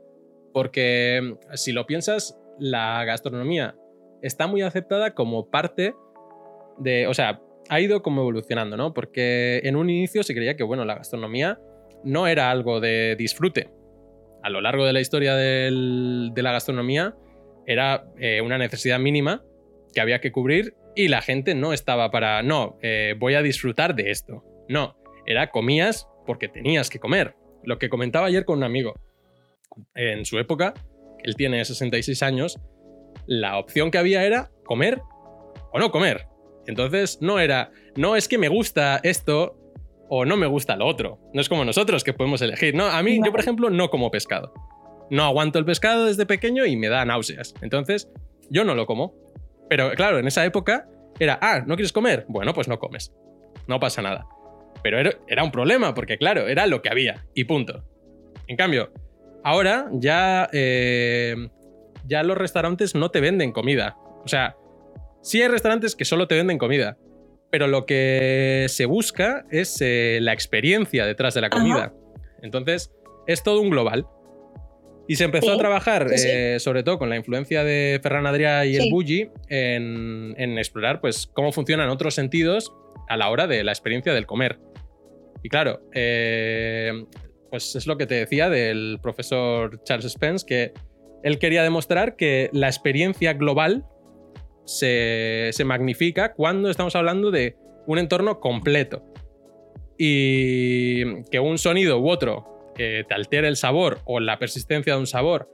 porque 0.54 1.20
mm, 1.22 1.54
si 1.54 1.72
lo 1.72 1.84
piensas, 1.84 2.38
la 2.58 3.04
gastronomía 3.04 3.76
está 4.22 4.46
muy 4.46 4.62
aceptada 4.62 5.14
como 5.14 5.50
parte 5.50 5.94
de, 6.78 7.06
o 7.08 7.12
sea, 7.12 7.42
ha 7.68 7.80
ido 7.80 8.02
como 8.02 8.22
evolucionando, 8.22 8.76
¿no? 8.76 8.94
Porque 8.94 9.60
en 9.64 9.76
un 9.76 9.90
inicio 9.90 10.22
se 10.22 10.34
creía 10.34 10.56
que, 10.56 10.64
bueno, 10.64 10.84
la 10.84 10.96
gastronomía 10.96 11.58
no 12.04 12.26
era 12.26 12.50
algo 12.50 12.80
de 12.80 13.16
disfrute. 13.16 13.70
A 14.42 14.50
lo 14.50 14.60
largo 14.60 14.84
de 14.84 14.92
la 14.92 15.00
historia 15.00 15.34
de 15.34 15.70
la 16.34 16.52
gastronomía 16.52 17.14
era 17.66 18.04
eh, 18.18 18.40
una 18.42 18.58
necesidad 18.58 18.98
mínima 18.98 19.42
que 19.94 20.00
había 20.00 20.20
que 20.20 20.32
cubrir 20.32 20.74
y 20.94 21.08
la 21.08 21.22
gente 21.22 21.54
no 21.54 21.72
estaba 21.72 22.10
para, 22.10 22.42
no, 22.42 22.78
eh, 22.82 23.14
voy 23.18 23.34
a 23.34 23.42
disfrutar 23.42 23.94
de 23.94 24.10
esto. 24.10 24.44
No, 24.68 24.96
era 25.26 25.50
comías 25.50 26.06
porque 26.26 26.48
tenías 26.48 26.90
que 26.90 26.98
comer. 26.98 27.34
Lo 27.62 27.78
que 27.78 27.88
comentaba 27.88 28.26
ayer 28.26 28.44
con 28.44 28.58
un 28.58 28.64
amigo 28.64 28.94
en 29.94 30.24
su 30.24 30.38
época, 30.38 30.74
él 31.22 31.36
tiene 31.36 31.64
66 31.64 32.22
años, 32.22 32.60
la 33.26 33.58
opción 33.58 33.90
que 33.90 33.98
había 33.98 34.24
era 34.24 34.50
comer 34.64 35.00
o 35.72 35.78
no 35.78 35.90
comer. 35.90 36.26
Entonces 36.66 37.18
no 37.20 37.38
era, 37.38 37.70
no 37.96 38.16
es 38.16 38.28
que 38.28 38.38
me 38.38 38.48
gusta 38.48 39.00
esto 39.02 39.56
o 40.08 40.24
no 40.24 40.36
me 40.36 40.46
gusta 40.46 40.76
lo 40.76 40.86
otro. 40.86 41.18
No 41.32 41.40
es 41.40 41.48
como 41.48 41.64
nosotros 41.64 42.04
que 42.04 42.12
podemos 42.12 42.40
elegir. 42.42 42.74
No, 42.74 42.86
a 42.86 43.02
mí, 43.02 43.20
yo 43.24 43.30
por 43.30 43.40
ejemplo, 43.40 43.70
no 43.70 43.90
como 43.90 44.10
pescado. 44.10 44.52
No 45.10 45.24
aguanto 45.24 45.58
el 45.58 45.64
pescado 45.64 46.06
desde 46.06 46.26
pequeño 46.26 46.66
y 46.66 46.76
me 46.76 46.88
da 46.88 47.04
náuseas. 47.04 47.54
Entonces, 47.62 48.08
yo 48.50 48.64
no 48.64 48.74
lo 48.74 48.86
como. 48.86 49.14
Pero 49.68 49.92
claro, 49.92 50.18
en 50.18 50.26
esa 50.26 50.44
época 50.44 50.88
era, 51.18 51.38
ah, 51.40 51.62
¿no 51.66 51.76
quieres 51.76 51.92
comer? 51.92 52.26
Bueno, 52.28 52.54
pues 52.54 52.68
no 52.68 52.78
comes. 52.78 53.12
No 53.66 53.80
pasa 53.80 54.02
nada. 54.02 54.26
Pero 54.82 54.98
era, 54.98 55.44
un 55.44 55.50
problema, 55.50 55.94
porque 55.94 56.18
claro, 56.18 56.46
era 56.46 56.66
lo 56.66 56.82
que 56.82 56.90
había. 56.90 57.24
Y 57.34 57.44
punto. 57.44 57.84
En 58.46 58.56
cambio, 58.56 58.92
ahora 59.42 59.88
ya, 59.92 60.48
eh, 60.52 61.48
ya 62.06 62.22
los 62.22 62.36
restaurantes 62.36 62.94
no 62.94 63.10
te 63.10 63.20
venden 63.20 63.52
comida. 63.52 63.96
O 64.24 64.28
sea, 64.28 64.56
sí 65.24 65.42
hay 65.42 65.48
restaurantes 65.48 65.96
que 65.96 66.04
solo 66.04 66.28
te 66.28 66.36
venden 66.36 66.58
comida, 66.58 66.98
pero 67.50 67.66
lo 67.66 67.86
que 67.86 68.66
se 68.68 68.84
busca 68.84 69.44
es 69.50 69.78
eh, 69.80 70.18
la 70.20 70.32
experiencia 70.32 71.06
detrás 71.06 71.34
de 71.34 71.40
la 71.40 71.50
comida. 71.50 71.92
Entonces, 72.42 72.92
es 73.26 73.42
todo 73.42 73.60
un 73.60 73.70
global. 73.70 74.06
Y 75.08 75.16
se 75.16 75.24
empezó 75.24 75.52
a 75.52 75.58
trabajar, 75.58 76.06
eh, 76.10 76.58
sobre 76.60 76.82
todo 76.82 76.98
con 76.98 77.10
la 77.10 77.16
influencia 77.16 77.62
de 77.62 78.00
Ferran 78.02 78.26
Adrià 78.26 78.66
y 78.66 78.76
el 78.76 78.90
Bulli, 78.90 79.30
en, 79.48 80.34
en, 80.38 80.56
explorar 80.56 81.00
pues, 81.00 81.26
cómo 81.26 81.52
funcionan 81.52 81.90
otros 81.90 82.14
sentidos 82.14 82.72
a 83.08 83.16
la 83.16 83.28
hora 83.28 83.46
de 83.46 83.64
la 83.64 83.72
experiencia 83.72 84.14
del 84.14 84.26
comer. 84.26 84.58
Y 85.42 85.50
claro, 85.50 85.80
pues 87.50 87.76
es 87.76 87.86
lo 87.86 87.98
que 87.98 88.06
te 88.06 88.14
decía 88.14 88.48
del 88.48 88.98
profesor 89.02 89.82
Charles 89.84 90.10
Spence, 90.10 90.46
que 90.46 90.72
él 91.22 91.38
quería 91.38 91.62
demostrar 91.62 92.16
que 92.16 92.48
la 92.52 92.68
experiencia 92.68 93.34
global 93.34 93.84
se, 94.64 95.52
magnifica 95.64 96.34
cuando 96.34 96.70
estamos 96.70 96.96
hablando 96.96 97.30
de 97.30 97.56
un 97.86 97.98
entorno 97.98 98.40
completo. 98.40 99.04
Y 99.96 101.22
que 101.30 101.38
un 101.38 101.58
sonido 101.58 102.00
u 102.00 102.08
otro 102.08 102.72
que 102.74 103.04
te 103.08 103.14
altere 103.14 103.46
el 103.46 103.56
sabor 103.56 104.00
o 104.04 104.18
la 104.18 104.38
persistencia 104.38 104.94
de 104.94 104.98
un 104.98 105.06
sabor 105.06 105.48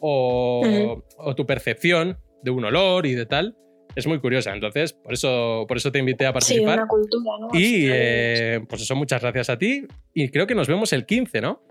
o, 0.00 1.02
o 1.16 1.34
tu 1.34 1.46
percepción 1.46 2.18
de 2.42 2.50
un 2.50 2.64
olor 2.64 3.06
y 3.06 3.14
de 3.14 3.24
tal, 3.24 3.56
es 3.98 4.06
muy 4.06 4.20
curiosa. 4.20 4.52
Entonces, 4.52 4.92
por 4.92 5.12
eso, 5.12 5.64
por 5.66 5.76
eso 5.76 5.90
te 5.90 5.98
invité 5.98 6.26
a 6.26 6.32
participar. 6.32 6.74
Sí, 6.74 6.78
una 6.78 6.86
cultura, 6.86 7.32
¿no? 7.40 7.48
Y 7.52 7.86
eh, 7.88 8.60
pues 8.68 8.82
eso, 8.82 8.94
muchas 8.94 9.20
gracias 9.22 9.50
a 9.50 9.58
ti. 9.58 9.86
Y 10.14 10.28
creo 10.30 10.46
que 10.46 10.54
nos 10.54 10.68
vemos 10.68 10.92
el 10.92 11.04
15, 11.04 11.40
¿no? 11.40 11.62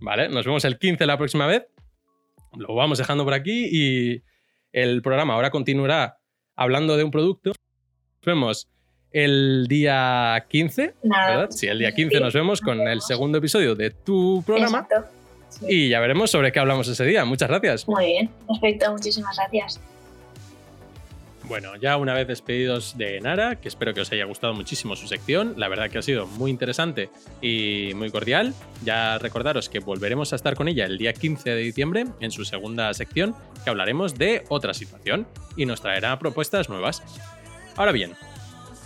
Vale, 0.00 0.28
nos 0.28 0.44
vemos 0.44 0.64
el 0.64 0.78
15 0.78 1.06
la 1.06 1.16
próxima 1.16 1.46
vez. 1.46 1.66
Lo 2.56 2.74
vamos 2.74 2.98
dejando 2.98 3.24
por 3.24 3.34
aquí 3.34 3.68
y 3.70 4.22
el 4.76 5.00
programa 5.00 5.32
ahora 5.34 5.50
continuará 5.50 6.18
hablando 6.54 6.98
de 6.98 7.04
un 7.04 7.10
producto. 7.10 7.50
Nos 7.50 8.26
vemos 8.26 8.68
el 9.10 9.66
día 9.68 10.44
15, 10.50 10.94
¿verdad? 11.02 11.50
Sí, 11.50 11.66
el 11.66 11.78
día 11.78 11.94
15 11.94 12.20
nos 12.20 12.34
vemos 12.34 12.60
con 12.60 12.86
el 12.86 13.00
segundo 13.00 13.38
episodio 13.38 13.74
de 13.74 13.90
tu 13.90 14.42
programa. 14.44 14.86
Exacto. 14.90 15.08
Y 15.66 15.88
ya 15.88 16.00
veremos 16.00 16.30
sobre 16.30 16.52
qué 16.52 16.58
hablamos 16.58 16.86
ese 16.88 17.04
día. 17.04 17.24
Muchas 17.24 17.48
gracias. 17.48 17.88
Muy 17.88 18.04
bien, 18.04 18.30
perfecto, 18.46 18.92
muchísimas 18.92 19.34
gracias. 19.38 19.80
Bueno, 21.48 21.76
ya 21.76 21.96
una 21.96 22.12
vez 22.12 22.26
despedidos 22.26 22.98
de 22.98 23.20
Nara, 23.20 23.60
que 23.60 23.68
espero 23.68 23.94
que 23.94 24.00
os 24.00 24.10
haya 24.10 24.24
gustado 24.24 24.52
muchísimo 24.52 24.96
su 24.96 25.06
sección, 25.06 25.54
la 25.56 25.68
verdad 25.68 25.88
que 25.88 25.98
ha 25.98 26.02
sido 26.02 26.26
muy 26.26 26.50
interesante 26.50 27.08
y 27.40 27.92
muy 27.94 28.10
cordial. 28.10 28.52
Ya 28.84 29.16
recordaros 29.18 29.68
que 29.68 29.78
volveremos 29.78 30.32
a 30.32 30.36
estar 30.36 30.56
con 30.56 30.66
ella 30.66 30.86
el 30.86 30.98
día 30.98 31.12
15 31.12 31.50
de 31.50 31.62
diciembre 31.62 32.06
en 32.18 32.32
su 32.32 32.44
segunda 32.44 32.92
sección, 32.94 33.36
que 33.62 33.70
hablaremos 33.70 34.16
de 34.16 34.42
otra 34.48 34.74
situación 34.74 35.28
y 35.56 35.66
nos 35.66 35.80
traerá 35.80 36.18
propuestas 36.18 36.68
nuevas. 36.68 37.00
Ahora 37.76 37.92
bien, 37.92 38.14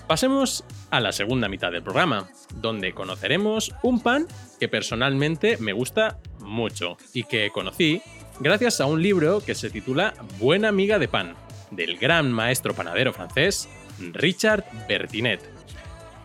pasemos 0.06 0.62
a 0.90 1.00
la 1.00 1.12
segunda 1.12 1.48
mitad 1.48 1.72
del 1.72 1.82
programa, 1.82 2.28
donde 2.56 2.92
conoceremos 2.92 3.74
un 3.82 4.02
pan 4.02 4.26
que 4.58 4.68
personalmente 4.68 5.56
me 5.56 5.72
gusta 5.72 6.18
mucho 6.40 6.98
y 7.14 7.24
que 7.24 7.48
conocí 7.54 8.02
gracias 8.38 8.82
a 8.82 8.86
un 8.86 9.02
libro 9.02 9.40
que 9.40 9.54
se 9.54 9.70
titula 9.70 10.12
Buena 10.38 10.68
amiga 10.68 10.98
de 10.98 11.08
pan 11.08 11.34
del 11.70 11.98
gran 11.98 12.32
maestro 12.32 12.74
panadero 12.74 13.12
francés 13.12 13.68
Richard 14.12 14.64
Bertinet. 14.88 15.40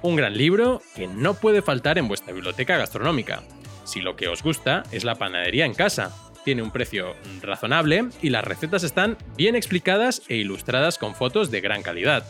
Un 0.02 0.16
gran 0.16 0.38
libro 0.38 0.82
que 0.96 1.08
no 1.08 1.34
puede 1.34 1.62
faltar 1.62 1.98
en 1.98 2.08
vuestra 2.08 2.34
biblioteca 2.34 2.78
gastronómica, 2.78 3.44
si 3.84 4.02
lo 4.02 4.16
que 4.16 4.28
os 4.28 4.44
gusta 4.44 4.84
es 4.92 5.04
la 5.04 5.16
panadería 5.16 5.66
en 5.66 5.74
casa. 5.74 6.12
Tiene 6.44 6.62
un 6.62 6.72
precio 6.72 7.16
razonable 7.42 8.10
y 8.22 8.30
las 8.30 8.44
recetas 8.44 8.84
están 8.84 9.18
bien 9.36 9.56
explicadas 9.56 10.22
e 10.28 10.36
ilustradas 10.36 10.98
con 10.98 11.16
fotos 11.16 11.50
de 11.50 11.62
gran 11.62 11.82
calidad. 11.82 12.24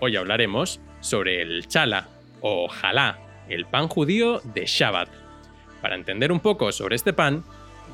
Hoy 0.00 0.16
hablaremos 0.16 0.80
sobre 1.00 1.40
el 1.40 1.66
chala 1.66 2.08
o 2.40 2.68
jalá, 2.68 3.18
el 3.48 3.64
pan 3.64 3.88
judío 3.88 4.40
de 4.44 4.66
Shabbat. 4.66 5.08
Para 5.80 5.94
entender 5.94 6.30
un 6.30 6.40
poco 6.40 6.72
sobre 6.72 6.96
este 6.96 7.14
pan, 7.14 7.42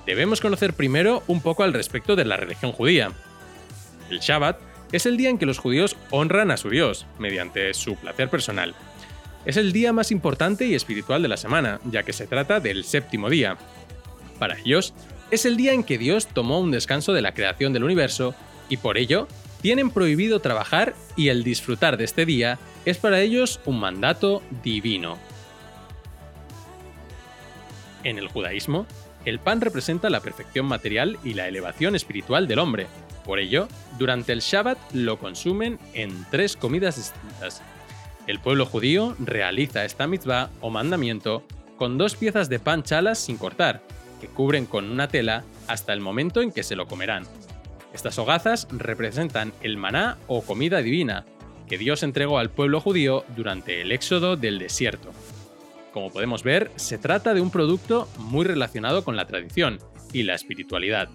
debemos 0.07 0.41
conocer 0.41 0.75
primero 0.75 1.23
un 1.29 1.41
poco 1.41 1.63
al 1.63 1.73
respecto 1.73 2.17
de 2.17 2.25
la 2.25 2.37
religión 2.37 2.73
judía, 2.73 3.13
el 4.11 4.21
Shabbat 4.21 4.59
es 4.93 5.07
el 5.07 5.17
día 5.17 5.31
en 5.31 5.39
que 5.39 5.47
los 5.47 5.59
judíos 5.59 5.97
honran 6.11 6.51
a 6.51 6.57
su 6.57 6.69
Dios, 6.69 7.07
mediante 7.19 7.73
su 7.75 7.97
placer 7.97 8.29
personal. 8.29 8.75
Es 9.45 9.57
el 9.57 9.73
día 9.73 9.93
más 9.93 10.11
importante 10.11 10.67
y 10.67 10.75
espiritual 10.75 11.23
de 11.23 11.29
la 11.29 11.37
semana, 11.37 11.81
ya 11.85 12.03
que 12.03 12.13
se 12.13 12.27
trata 12.27 12.61
del 12.61 12.85
séptimo 12.85 13.31
día. 13.31 13.57
Para 14.39 14.59
ellos, 14.59 14.93
es 15.31 15.47
el 15.47 15.57
día 15.57 15.73
en 15.73 15.85
que 15.85 15.99
Dios 15.99 16.27
tomó 16.27 16.61
un 16.61 16.71
descanso 16.71 17.13
de 17.13 17.23
la 17.23 17.35
creación 17.35 17.73
del 17.73 17.85
universo 17.85 18.35
y 18.69 18.77
por 18.79 18.99
ello 18.99 19.29
tienen 19.63 19.91
prohibido 19.91 20.41
trabajar 20.41 20.95
y 21.17 21.29
el 21.29 21.45
disfrutar 21.45 21.97
de 21.97 22.05
este 22.05 22.27
día 22.27 22.59
es 22.85 22.99
para 22.99 23.21
ellos 23.21 23.61
un 23.65 23.79
mandato 23.79 24.43
divino. 24.63 25.19
En 28.03 28.19
el 28.19 28.29
judaísmo, 28.29 28.87
el 29.25 29.39
pan 29.39 29.61
representa 29.61 30.09
la 30.11 30.21
perfección 30.21 30.67
material 30.67 31.19
y 31.23 31.35
la 31.35 31.47
elevación 31.47 31.95
espiritual 31.95 32.49
del 32.49 32.59
hombre, 32.59 32.87
por 33.25 33.39
ello, 33.39 33.69
durante 33.99 34.33
el 34.33 34.41
Shabbat 34.41 34.79
lo 34.93 35.19
consumen 35.19 35.79
en 35.95 36.27
tres 36.31 36.57
comidas 36.57 36.97
distintas. 36.97 37.63
El 38.27 38.39
pueblo 38.41 38.67
judío 38.67 39.17
realiza 39.19 39.85
esta 39.85 40.07
mitzvah 40.07 40.51
o 40.61 40.71
mandamiento 40.71 41.45
con 41.77 41.99
dos 41.99 42.17
piezas 42.17 42.49
de 42.49 42.59
pan 42.59 42.83
chalas 42.83 43.19
sin 43.19 43.39
cortar, 43.39 43.83
que 44.21 44.29
cubren 44.29 44.67
con 44.67 44.91
una 44.91 45.09
tela 45.09 45.45
hasta 45.67 45.93
el 45.93 46.01
momento 46.01 46.43
en 46.43 46.53
que 46.53 46.63
se 46.63 46.77
lo 46.77 46.87
comerán. 46.87 47.25
Estas 47.93 48.19
hogazas 48.19 48.69
representan 48.71 49.53
el 49.63 49.77
maná 49.77 50.19
o 50.27 50.43
comida 50.43 50.83
divina, 50.83 51.25
que 51.67 51.79
Dios 51.79 52.03
entregó 52.03 52.39
al 52.39 52.51
pueblo 52.51 52.81
judío 52.81 53.25
durante 53.37 53.81
el 53.81 53.93
éxodo 53.93 54.37
del 54.37 54.59
desierto. 54.59 55.11
Como 55.93 56.13
podemos 56.13 56.45
ver, 56.45 56.71
se 56.77 56.99
trata 56.99 57.35
de 57.35 57.41
un 57.41 57.51
producto 57.51 58.09
muy 58.19 58.45
relacionado 58.45 59.03
con 59.03 59.17
la 59.17 59.27
tradición 59.27 59.79
y 60.13 60.23
la 60.23 60.35
espiritualidad. 60.35 61.09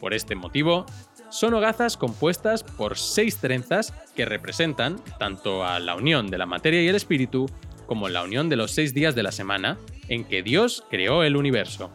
Por 0.00 0.12
este 0.12 0.34
motivo, 0.34 0.84
son 1.30 1.54
hogazas 1.54 1.96
compuestas 1.96 2.62
por 2.62 2.96
seis 2.96 3.38
trenzas 3.38 3.92
que 4.14 4.24
representan 4.24 4.96
tanto 5.18 5.64
a 5.64 5.78
la 5.80 5.94
unión 5.94 6.28
de 6.28 6.38
la 6.38 6.46
materia 6.46 6.82
y 6.82 6.88
el 6.88 6.94
espíritu 6.96 7.46
como 7.86 8.08
la 8.08 8.22
unión 8.22 8.48
de 8.48 8.56
los 8.56 8.72
seis 8.72 8.94
días 8.94 9.14
de 9.14 9.22
la 9.22 9.32
semana 9.32 9.78
en 10.08 10.24
que 10.24 10.42
Dios 10.42 10.84
creó 10.90 11.22
el 11.22 11.36
universo. 11.36 11.90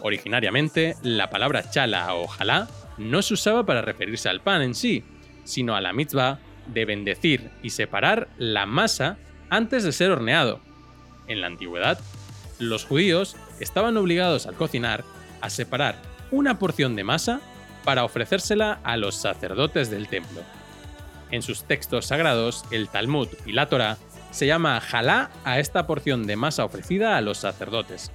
Originariamente, 0.00 0.96
la 1.02 1.30
palabra 1.30 1.70
chala 1.70 2.14
o 2.14 2.26
jalá 2.26 2.68
no 2.98 3.22
se 3.22 3.34
usaba 3.34 3.64
para 3.64 3.82
referirse 3.82 4.28
al 4.28 4.42
pan 4.42 4.62
en 4.62 4.74
sí, 4.74 5.04
sino 5.44 5.74
a 5.74 5.80
la 5.80 5.92
mitzvah 5.92 6.38
de 6.66 6.84
bendecir 6.84 7.50
y 7.62 7.70
separar 7.70 8.28
la 8.38 8.66
masa 8.66 9.18
antes 9.50 9.84
de 9.84 9.92
ser 9.92 10.10
horneado. 10.10 10.60
En 11.26 11.40
la 11.40 11.46
antigüedad, 11.46 11.98
los 12.58 12.84
judíos 12.84 13.36
estaban 13.60 13.96
obligados 13.96 14.46
al 14.46 14.54
cocinar 14.54 15.04
a 15.40 15.50
separar 15.50 15.96
una 16.30 16.58
porción 16.58 16.96
de 16.96 17.04
masa 17.04 17.40
para 17.84 18.04
ofrecérsela 18.04 18.80
a 18.82 18.96
los 18.96 19.14
sacerdotes 19.14 19.90
del 19.90 20.08
templo. 20.08 20.42
En 21.30 21.42
sus 21.42 21.64
textos 21.64 22.06
sagrados, 22.06 22.64
el 22.70 22.88
Talmud 22.88 23.28
y 23.46 23.52
la 23.52 23.68
Torah, 23.68 23.98
se 24.30 24.46
llama 24.46 24.80
jalá 24.80 25.30
a 25.44 25.58
esta 25.60 25.86
porción 25.86 26.26
de 26.26 26.36
masa 26.36 26.64
ofrecida 26.64 27.16
a 27.16 27.20
los 27.20 27.38
sacerdotes. 27.38 28.10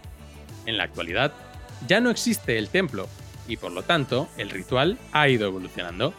En 0.66 0.78
la 0.78 0.84
actualidad, 0.84 1.32
ya 1.88 2.02
no 2.02 2.10
existe 2.10 2.58
el 2.58 2.70
templo 2.70 3.08
y 3.48 3.58
por 3.58 3.72
lo 3.72 3.84
tanto 3.84 4.28
el 4.38 4.50
ritual 4.50 4.98
ha 5.12 5.28
ido 5.30 5.48
evolucionando, 5.48 6.14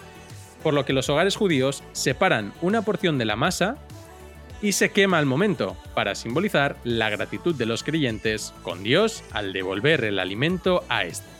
por 0.62 0.74
lo 0.74 0.84
que 0.84 0.92
los 0.92 1.08
hogares 1.08 1.36
judíos 1.36 1.82
separan 1.92 2.52
una 2.60 2.82
porción 2.82 3.18
de 3.18 3.24
la 3.24 3.36
masa 3.36 3.76
y 4.62 4.72
se 4.72 4.90
quema 4.90 5.18
al 5.18 5.26
momento, 5.26 5.76
para 5.94 6.14
simbolizar 6.14 6.76
la 6.84 7.08
gratitud 7.08 7.54
de 7.54 7.66
los 7.66 7.82
creyentes 7.82 8.52
con 8.62 8.82
Dios 8.82 9.24
al 9.32 9.52
devolver 9.52 10.04
el 10.04 10.18
alimento 10.18 10.84
a 10.88 11.04
este. 11.04 11.39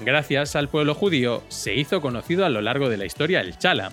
Gracias 0.00 0.56
al 0.56 0.68
pueblo 0.68 0.94
judío 0.94 1.42
se 1.48 1.74
hizo 1.74 2.02
conocido 2.02 2.44
a 2.44 2.50
lo 2.50 2.60
largo 2.60 2.90
de 2.90 2.98
la 2.98 3.06
historia 3.06 3.40
el 3.40 3.56
chala. 3.56 3.92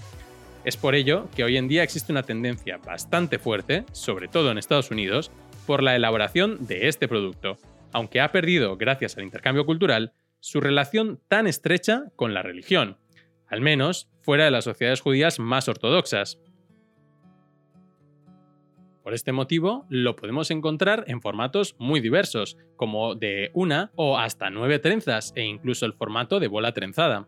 Es 0.66 0.76
por 0.76 0.96
ello 0.96 1.30
que 1.36 1.46
hoy 1.46 1.58
en 1.58 1.68
día 1.70 1.84
existe 1.84 2.12
una 2.12 2.24
tendencia 2.24 2.78
bastante 2.78 3.40
fuerte, 3.40 3.86
sobre 3.94 4.28
todo 4.28 4.52
en 4.52 4.58
Estados 4.58 4.92
Unidos, 4.92 5.32
por 5.66 5.82
la 5.82 5.96
elaboración 5.96 6.68
de 6.68 6.90
este 6.90 7.08
producto, 7.08 7.58
aunque 7.94 8.20
ha 8.20 8.32
perdido, 8.34 8.76
gracias 8.76 9.18
al 9.18 9.24
intercambio 9.24 9.66
cultural, 9.66 10.12
su 10.42 10.60
relación 10.60 11.22
tan 11.30 11.48
estrecha 11.48 12.06
con 12.18 12.34
la 12.34 12.42
religión, 12.42 12.98
al 13.48 13.62
menos 13.62 14.10
fuera 14.22 14.46
de 14.46 14.52
las 14.52 14.66
sociedades 14.66 15.00
judías 15.00 15.40
más 15.40 15.70
ortodoxas, 15.70 16.38
por 19.04 19.14
este 19.14 19.34
motivo, 19.34 19.86
lo 19.90 20.16
podemos 20.16 20.50
encontrar 20.50 21.04
en 21.08 21.22
formatos 21.22 21.76
muy 21.78 22.00
diversos, 22.00 22.58
como 22.78 23.16
de 23.16 23.52
una 23.54 23.92
o 23.96 24.18
hasta 24.18 24.50
nueve 24.50 24.80
trenzas 24.80 25.34
e 25.36 25.44
incluso 25.44 25.86
el 25.86 25.94
formato 25.94 26.40
de 26.40 26.48
bola 26.48 26.72
trenzada. 26.74 27.28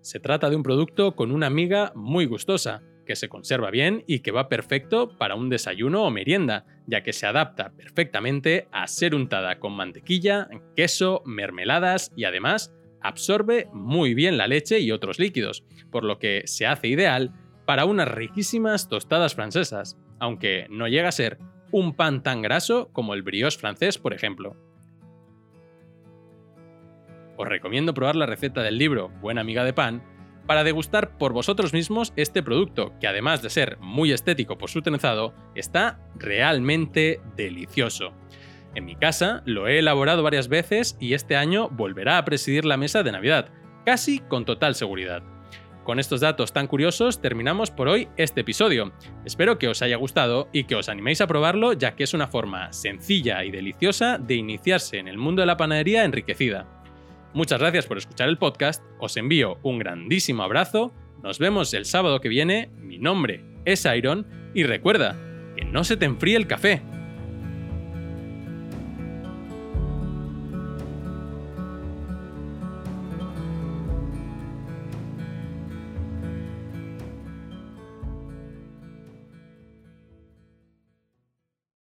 Se 0.00 0.20
trata 0.20 0.50
de 0.50 0.56
un 0.56 0.62
producto 0.62 1.14
con 1.14 1.30
una 1.30 1.50
miga 1.50 1.92
muy 1.94 2.26
gustosa, 2.26 2.82
que 3.06 3.16
se 3.16 3.28
conserva 3.28 3.70
bien 3.70 4.02
y 4.06 4.20
que 4.20 4.32
va 4.32 4.48
perfecto 4.48 5.16
para 5.16 5.34
un 5.34 5.50
desayuno 5.50 6.04
o 6.04 6.10
merienda, 6.10 6.64
ya 6.86 7.02
que 7.02 7.12
se 7.12 7.26
adapta 7.26 7.72
perfectamente 7.76 8.66
a 8.72 8.86
ser 8.88 9.14
untada 9.14 9.58
con 9.60 9.72
mantequilla, 9.72 10.48
queso, 10.74 11.22
mermeladas 11.24 12.12
y 12.16 12.24
además 12.24 12.74
absorbe 13.00 13.68
muy 13.72 14.14
bien 14.14 14.38
la 14.38 14.48
leche 14.48 14.80
y 14.80 14.90
otros 14.90 15.18
líquidos, 15.18 15.64
por 15.90 16.04
lo 16.04 16.18
que 16.18 16.42
se 16.46 16.66
hace 16.66 16.88
ideal 16.88 17.32
para 17.66 17.84
unas 17.84 18.08
riquísimas 18.08 18.88
tostadas 18.88 19.34
francesas, 19.34 19.98
aunque 20.18 20.66
no 20.70 20.88
llega 20.88 21.08
a 21.08 21.12
ser 21.12 21.38
un 21.72 21.94
pan 21.94 22.22
tan 22.22 22.42
graso 22.42 22.88
como 22.92 23.14
el 23.14 23.22
brioche 23.22 23.58
francés, 23.58 23.98
por 23.98 24.14
ejemplo. 24.14 24.56
Os 27.36 27.48
recomiendo 27.48 27.94
probar 27.94 28.14
la 28.14 28.26
receta 28.26 28.62
del 28.62 28.78
libro 28.78 29.08
Buena 29.20 29.40
amiga 29.40 29.64
de 29.64 29.72
pan 29.72 30.02
para 30.46 30.62
degustar 30.62 31.16
por 31.18 31.32
vosotros 31.32 31.72
mismos 31.72 32.12
este 32.16 32.42
producto, 32.42 32.92
que 33.00 33.08
además 33.08 33.42
de 33.42 33.50
ser 33.50 33.78
muy 33.80 34.12
estético 34.12 34.58
por 34.58 34.70
su 34.70 34.82
trenzado, 34.82 35.34
está 35.54 36.00
realmente 36.16 37.20
delicioso. 37.36 38.12
En 38.74 38.84
mi 38.84 38.94
casa 38.94 39.42
lo 39.46 39.66
he 39.68 39.78
elaborado 39.78 40.22
varias 40.22 40.48
veces 40.48 40.96
y 41.00 41.14
este 41.14 41.36
año 41.36 41.68
volverá 41.70 42.18
a 42.18 42.24
presidir 42.24 42.64
la 42.64 42.76
mesa 42.76 43.02
de 43.02 43.12
Navidad, 43.12 43.50
casi 43.84 44.18
con 44.18 44.44
total 44.44 44.74
seguridad. 44.74 45.33
Con 45.84 45.98
estos 45.98 46.22
datos 46.22 46.54
tan 46.54 46.66
curiosos 46.66 47.20
terminamos 47.20 47.70
por 47.70 47.88
hoy 47.88 48.08
este 48.16 48.40
episodio. 48.40 48.92
Espero 49.26 49.58
que 49.58 49.68
os 49.68 49.82
haya 49.82 49.96
gustado 49.96 50.48
y 50.50 50.64
que 50.64 50.76
os 50.76 50.88
animéis 50.88 51.20
a 51.20 51.26
probarlo 51.26 51.74
ya 51.74 51.94
que 51.94 52.04
es 52.04 52.14
una 52.14 52.26
forma 52.26 52.72
sencilla 52.72 53.44
y 53.44 53.50
deliciosa 53.50 54.16
de 54.16 54.34
iniciarse 54.34 54.96
en 54.96 55.08
el 55.08 55.18
mundo 55.18 55.42
de 55.42 55.46
la 55.46 55.58
panadería 55.58 56.04
enriquecida. 56.04 56.66
Muchas 57.34 57.60
gracias 57.60 57.86
por 57.86 57.98
escuchar 57.98 58.30
el 58.30 58.38
podcast, 58.38 58.82
os 58.98 59.16
envío 59.18 59.58
un 59.62 59.78
grandísimo 59.78 60.42
abrazo 60.42 60.94
Nos 61.22 61.38
vemos 61.38 61.74
el 61.74 61.84
sábado 61.84 62.20
que 62.20 62.28
viene, 62.28 62.70
mi 62.78 62.98
nombre 62.98 63.44
es 63.66 63.84
Iron 63.84 64.26
y 64.54 64.62
recuerda 64.62 65.18
que 65.54 65.66
no 65.66 65.84
se 65.84 65.96
te 65.98 66.06
enfríe 66.06 66.36
el 66.36 66.46
café. 66.46 66.80